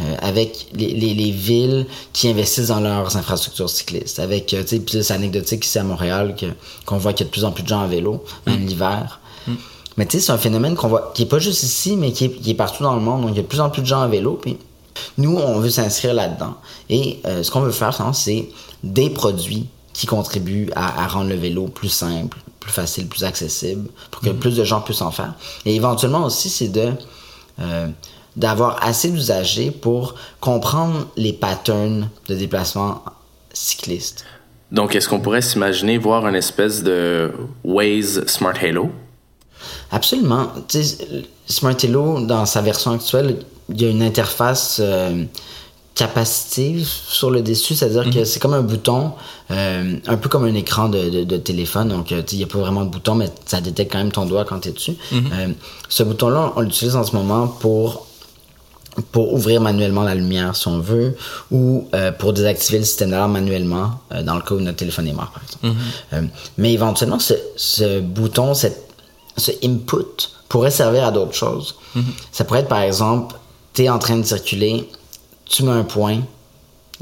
euh, 0.00 0.14
avec 0.20 0.68
les, 0.74 0.94
les, 0.94 1.12
les, 1.12 1.30
villes 1.32 1.86
qui 2.12 2.28
investissent 2.28 2.68
dans 2.68 2.78
leurs 2.80 3.16
infrastructures 3.16 3.68
cyclistes. 3.68 4.20
Avec, 4.20 4.54
euh, 4.54 4.62
tu 4.62 4.68
sais, 4.68 4.80
plus 4.80 5.10
anecdotique 5.10 5.64
ici 5.64 5.78
à 5.78 5.82
Montréal 5.82 6.36
qu'on 6.86 6.98
voit 6.98 7.12
qu'il 7.12 7.26
y 7.26 7.26
a 7.26 7.30
de 7.30 7.32
plus 7.32 7.44
en 7.44 7.50
plus 7.50 7.64
de 7.64 7.68
gens 7.68 7.80
à 7.80 7.88
vélo, 7.88 8.24
même 8.46 8.62
mm. 8.62 8.66
l'hiver. 8.66 9.20
Mm. 9.46 9.54
Mais 9.98 10.06
tu 10.06 10.18
sais, 10.18 10.26
c'est 10.26 10.32
un 10.32 10.38
phénomène 10.38 10.76
qu'on 10.76 10.88
voit, 10.88 11.10
qui 11.12 11.22
est 11.22 11.26
pas 11.26 11.40
juste 11.40 11.64
ici, 11.64 11.96
mais 11.96 12.12
qui 12.12 12.26
est, 12.26 12.30
qui 12.30 12.52
est, 12.52 12.54
partout 12.54 12.84
dans 12.84 12.94
le 12.94 13.00
monde. 13.00 13.22
Donc, 13.22 13.30
il 13.32 13.36
y 13.36 13.40
a 13.40 13.42
de 13.42 13.48
plus 13.48 13.60
en 13.60 13.68
plus 13.68 13.82
de 13.82 13.86
gens 13.86 14.00
à 14.00 14.06
vélo. 14.06 14.38
Puis 14.40 14.56
nous, 15.18 15.36
on 15.36 15.58
veut 15.58 15.70
s'inscrire 15.70 16.14
là-dedans. 16.14 16.54
Et 16.88 17.20
euh, 17.26 17.42
ce 17.42 17.50
qu'on 17.50 17.60
veut 17.60 17.72
faire, 17.72 18.14
c'est 18.14 18.48
des 18.84 19.10
produits 19.10 19.66
qui 19.92 20.06
contribuent 20.06 20.70
à, 20.76 21.02
à, 21.02 21.08
rendre 21.08 21.28
le 21.28 21.34
vélo 21.34 21.66
plus 21.66 21.88
simple, 21.88 22.38
plus 22.60 22.70
facile, 22.70 23.08
plus 23.08 23.24
accessible, 23.24 23.88
pour 24.12 24.22
que 24.22 24.30
mm. 24.30 24.38
plus 24.38 24.56
de 24.56 24.62
gens 24.62 24.80
puissent 24.80 25.02
en 25.02 25.10
faire. 25.10 25.34
Et 25.66 25.74
éventuellement 25.74 26.24
aussi, 26.24 26.48
c'est 26.48 26.68
de 26.68 26.92
euh, 27.58 27.88
d'avoir 28.36 28.80
assez 28.86 29.10
d'usagers 29.10 29.72
pour 29.72 30.14
comprendre 30.38 31.08
les 31.16 31.32
patterns 31.32 32.08
de 32.28 32.36
déplacement 32.36 33.02
cycliste. 33.52 34.24
Donc, 34.70 34.94
est-ce 34.94 35.08
qu'on 35.08 35.18
pourrait 35.18 35.42
s'imaginer 35.42 35.98
voir 35.98 36.24
une 36.28 36.36
espèce 36.36 36.84
de 36.84 37.32
Waze 37.64 38.24
Smart 38.26 38.54
Halo? 38.62 38.92
Absolument. 39.90 40.48
sais, 40.68 40.98
Smart 41.46 41.76
Halo, 41.82 42.20
dans 42.20 42.44
sa 42.46 42.60
version 42.60 42.92
actuelle, 42.92 43.38
il 43.70 43.80
y 43.80 43.84
a 43.86 43.88
une 43.88 44.02
interface 44.02 44.78
euh, 44.80 45.24
capacitive 45.94 46.86
sur 46.86 47.30
le 47.30 47.42
dessus, 47.42 47.74
c'est-à-dire 47.74 48.04
mm 48.06 48.10
-hmm. 48.10 48.14
que 48.14 48.24
c'est 48.24 48.38
comme 48.40 48.54
un 48.54 48.62
bouton, 48.62 49.12
euh, 49.50 49.96
un 50.06 50.16
peu 50.16 50.28
comme 50.28 50.44
un 50.44 50.54
écran 50.54 50.88
de, 50.88 51.00
de, 51.10 51.24
de 51.24 51.36
téléphone, 51.38 51.88
donc 51.88 52.10
il 52.12 52.36
n'y 52.38 52.44
a 52.44 52.46
pas 52.46 52.58
vraiment 52.58 52.84
de 52.84 52.90
bouton, 52.90 53.14
mais 53.16 53.28
ça 53.46 53.60
détecte 53.60 53.90
quand 53.92 53.98
même 53.98 54.12
ton 54.12 54.24
doigt 54.26 54.44
quand 54.44 54.60
tu 54.60 54.68
es 54.68 54.72
dessus. 54.72 54.96
Mm 55.12 55.18
-hmm. 55.18 55.32
euh, 55.32 55.48
ce 55.96 56.02
bouton-là, 56.08 56.52
on 56.56 56.60
l'utilise 56.66 56.96
en 56.96 57.04
ce 57.08 57.14
moment 57.16 57.44
pour 57.62 57.88
pour 59.12 59.26
ouvrir 59.32 59.60
manuellement 59.60 60.02
la 60.12 60.16
lumière 60.22 60.50
si 60.60 60.66
on 60.74 60.80
veut 60.80 61.10
ou 61.52 61.64
euh, 61.94 62.10
pour 62.20 62.32
désactiver 62.32 62.78
le 62.78 62.84
système 62.90 63.10
d'alarme 63.12 63.32
manuellement 63.40 63.86
euh, 64.12 64.22
dans 64.28 64.34
le 64.34 64.42
cas 64.46 64.54
où 64.56 64.60
notre 64.60 64.78
téléphone 64.84 65.06
est 65.12 65.12
mort 65.20 65.30
par 65.34 65.42
exemple. 65.46 65.66
Mm 65.68 65.74
-hmm. 65.74 66.28
mais 66.60 66.70
éventuellement 66.78 67.20
ce, 67.28 67.34
ce 67.74 67.88
bouton, 68.00 68.48
cette, 68.54 68.87
ce 69.38 69.52
input 69.62 70.30
pourrait 70.48 70.70
servir 70.70 71.04
à 71.04 71.10
d'autres 71.10 71.34
choses. 71.34 71.76
Ça 72.32 72.44
pourrait 72.44 72.60
être 72.60 72.68
par 72.68 72.80
exemple, 72.80 73.36
tu 73.74 73.84
es 73.84 73.88
en 73.88 73.98
train 73.98 74.16
de 74.16 74.22
circuler, 74.24 74.88
tu 75.44 75.62
mets 75.62 75.72
un 75.72 75.84
point 75.84 76.20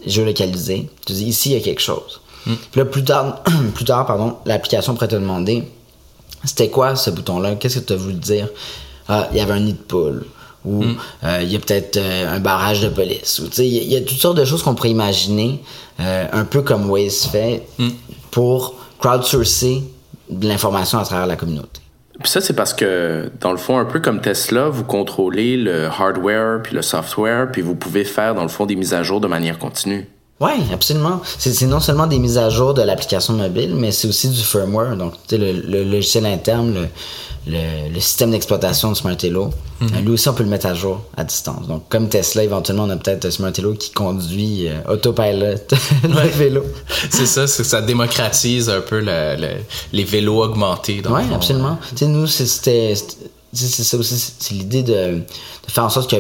géolocalisé, 0.05 0.89
tu 1.07 1.13
dis 1.13 1.27
ici 1.27 1.51
il 1.51 1.53
y 1.53 1.57
a 1.57 1.61
quelque 1.61 1.83
chose. 1.83 2.21
Mm. 2.47 2.55
Puis 2.71 2.81
là, 2.81 2.85
plus 2.85 3.05
tard, 3.05 3.43
plus 3.75 3.85
tard 3.85 4.07
pardon, 4.07 4.37
l'application 4.45 4.95
pourrait 4.95 5.09
te 5.09 5.17
demander 5.17 5.65
c'était 6.45 6.71
quoi 6.71 6.97
ce 6.97 7.11
bouton-là, 7.11 7.57
qu'est-ce 7.57 7.81
que 7.81 7.87
tu 7.87 7.93
as 7.93 7.97
voulu 7.97 8.15
dire? 8.15 8.49
Ah, 9.09 9.29
il 9.33 9.39
y 9.39 9.41
avait 9.41 9.53
un 9.53 9.61
nid 9.61 9.73
de 9.73 9.79
poule, 9.79 10.27
ou 10.65 10.83
il 10.83 10.89
mm. 10.89 10.99
euh, 11.25 11.43
y 11.43 11.57
a 11.57 11.59
peut-être 11.59 11.97
euh, 11.97 12.37
un 12.37 12.41
barrage 12.41 12.81
de 12.81 12.89
police, 12.89 13.39
ou 13.41 13.49
tu 13.49 13.57
sais, 13.57 13.69
il 13.69 13.75
y, 13.75 13.95
y, 13.95 13.97
a 13.97 14.01
toutes 14.01 14.19
sortes 14.19 14.37
de 14.37 14.45
choses 14.45 14.63
qu'on 14.63 14.75
pourrait 14.75 14.91
imaginer, 14.91 15.63
euh, 16.01 16.27
un 16.33 16.45
peu 16.45 16.63
comme 16.63 16.91
Waze 16.91 17.27
fait, 17.27 17.67
mm. 17.79 17.89
pour 18.31 18.75
crowdsourcer 18.99 19.83
de 20.29 20.49
l'information 20.49 20.99
à 20.99 21.05
travers 21.05 21.27
la 21.27 21.37
communauté. 21.37 21.81
Puis 22.23 22.31
ça, 22.31 22.41
c'est 22.41 22.55
parce 22.55 22.73
que, 22.73 23.31
dans 23.41 23.53
le 23.53 23.59
fond, 23.59 23.79
un 23.79 23.85
peu 23.85 24.01
comme 24.01 24.21
Tesla, 24.21 24.69
vous 24.69 24.85
contrôlez 24.85 25.57
le 25.57 25.87
hardware 25.87 26.63
puis 26.63 26.75
le 26.75 26.83
software, 26.83 27.51
puis 27.53 27.63
vous 27.63 27.75
pouvez 27.75 28.05
faire, 28.05 28.35
dans 28.35 28.43
le 28.43 28.49
fond, 28.49 28.67
des 28.67 28.77
mises 28.77 28.95
à 28.95 29.03
jour 29.03 29.21
de 29.21 29.27
manière 29.27 29.59
continue. 29.59 30.07
Oui, 30.41 30.51
absolument. 30.73 31.21
C'est 31.39 31.63
non 31.67 31.81
seulement 31.81 32.07
des 32.07 32.19
mises 32.19 32.37
à 32.37 32.51
jour 32.51 32.75
de 32.75 32.83
l'application 32.83 33.33
mobile, 33.35 33.75
mais 33.75 33.91
c'est 33.91 34.07
aussi 34.09 34.29
du 34.29 34.43
firmware, 34.43 34.97
donc 34.97 35.15
le, 35.33 35.53
le 35.53 35.83
logiciel 35.85 36.27
interne, 36.27 36.75
le, 36.75 36.89
le, 37.47 37.89
le 37.95 38.01
système 38.01 38.33
d'exploitation 38.33 38.91
de 38.93 38.97
Smart 38.97 39.17
Hello. 39.23 39.47
Mm 39.81 39.87
-hmm. 39.87 40.01
Lui 40.05 40.11
aussi, 40.15 40.29
on 40.29 40.35
peut 40.35 40.43
le 40.43 40.51
mettre 40.51 40.67
à 40.67 40.75
jour 40.75 40.97
à 41.17 41.25
distance. 41.25 41.67
Donc, 41.69 41.83
comme 41.89 42.09
Tesla, 42.11 42.43
éventuellement, 42.45 42.85
on 42.85 42.91
a 42.91 42.97
peut-être 42.97 43.31
Smart 43.31 43.53
Hello 43.59 43.73
qui 43.83 43.91
conduit 43.93 44.69
euh, 44.69 44.93
autopilot 44.95 45.57
le 46.03 46.29
vélo. 46.41 46.63
c'est 47.17 47.27
ça, 47.35 47.47
ça 47.47 47.81
démocratise 47.81 48.69
un 48.69 48.83
peu 48.91 49.01
le, 49.01 49.19
les 49.93 50.05
vélos 50.05 50.41
augmentés. 50.47 51.01
Oui, 51.17 51.23
absolument. 51.35 51.79
Tu 51.91 51.97
sais, 51.99 52.07
nous, 52.09 52.27
c'était 52.27 52.95
c'est 53.53 53.85
ça 53.91 53.97
aussi, 53.97 54.17
c'est 54.39 54.55
l'idée 54.55 54.83
de, 54.83 55.01
de 55.65 55.71
faire 55.75 55.85
en 55.85 55.89
sorte 55.89 56.11
que 56.11 56.17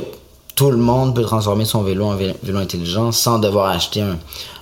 tout 0.56 0.70
le 0.70 0.78
monde 0.78 1.14
peut 1.14 1.22
transformer 1.22 1.66
son 1.66 1.82
vélo 1.82 2.06
en 2.06 2.16
vélo 2.16 2.58
intelligent 2.58 3.12
sans 3.12 3.38
devoir 3.38 3.66
acheter 3.70 4.00
un, 4.00 4.16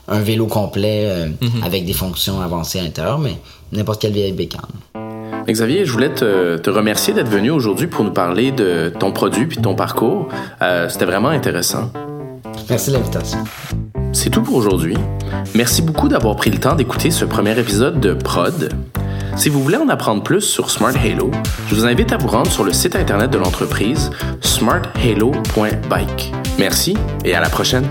un 0.08 0.20
vélo 0.20 0.46
complet 0.46 1.00
euh, 1.06 1.26
mm 1.28 1.34
-hmm. 1.40 1.64
avec 1.68 1.86
des 1.86 1.94
fonctions 1.94 2.40
avancées 2.48 2.78
à 2.80 2.82
l'intérieur, 2.82 3.18
mais 3.18 3.36
n'importe 3.72 4.00
quelle 4.02 4.12
vieille 4.12 4.32
bécane. 4.32 4.74
Xavier, 5.48 5.84
je 5.86 5.92
voulais 5.92 6.12
te, 6.20 6.56
te 6.56 6.70
remercier 6.70 7.12
d'être 7.14 7.30
venu 7.38 7.50
aujourd'hui 7.58 7.86
pour 7.86 8.02
nous 8.04 8.12
parler 8.24 8.50
de 8.50 8.70
ton 9.00 9.10
produit 9.12 9.46
puis 9.46 9.58
de 9.58 9.62
ton 9.62 9.76
parcours. 9.84 10.20
Euh, 10.62 10.88
C'était 10.90 11.04
vraiment 11.12 11.28
intéressant. 11.40 11.84
Merci 12.70 12.90
de 12.90 12.94
l'invitation. 12.96 13.40
C'est 14.12 14.30
tout 14.34 14.42
pour 14.42 14.56
aujourd'hui. 14.56 14.96
Merci 15.54 15.80
beaucoup 15.82 16.08
d'avoir 16.08 16.34
pris 16.36 16.50
le 16.56 16.58
temps 16.64 16.74
d'écouter 16.80 17.10
ce 17.20 17.24
premier 17.34 17.54
épisode 17.64 17.96
de 18.06 18.12
Prod. 18.14 18.60
Si 19.36 19.48
vous 19.48 19.62
voulez 19.62 19.76
en 19.76 19.88
apprendre 19.88 20.22
plus 20.22 20.40
sur 20.40 20.70
Smart 20.70 20.94
Halo, 20.96 21.30
je 21.68 21.74
vous 21.74 21.86
invite 21.86 22.12
à 22.12 22.16
vous 22.16 22.28
rendre 22.28 22.50
sur 22.50 22.64
le 22.64 22.72
site 22.72 22.96
internet 22.96 23.30
de 23.30 23.38
l'entreprise 23.38 24.10
smarthalo.bike. 24.40 26.32
Merci 26.58 26.96
et 27.24 27.34
à 27.34 27.40
la 27.40 27.48
prochaine. 27.48 27.84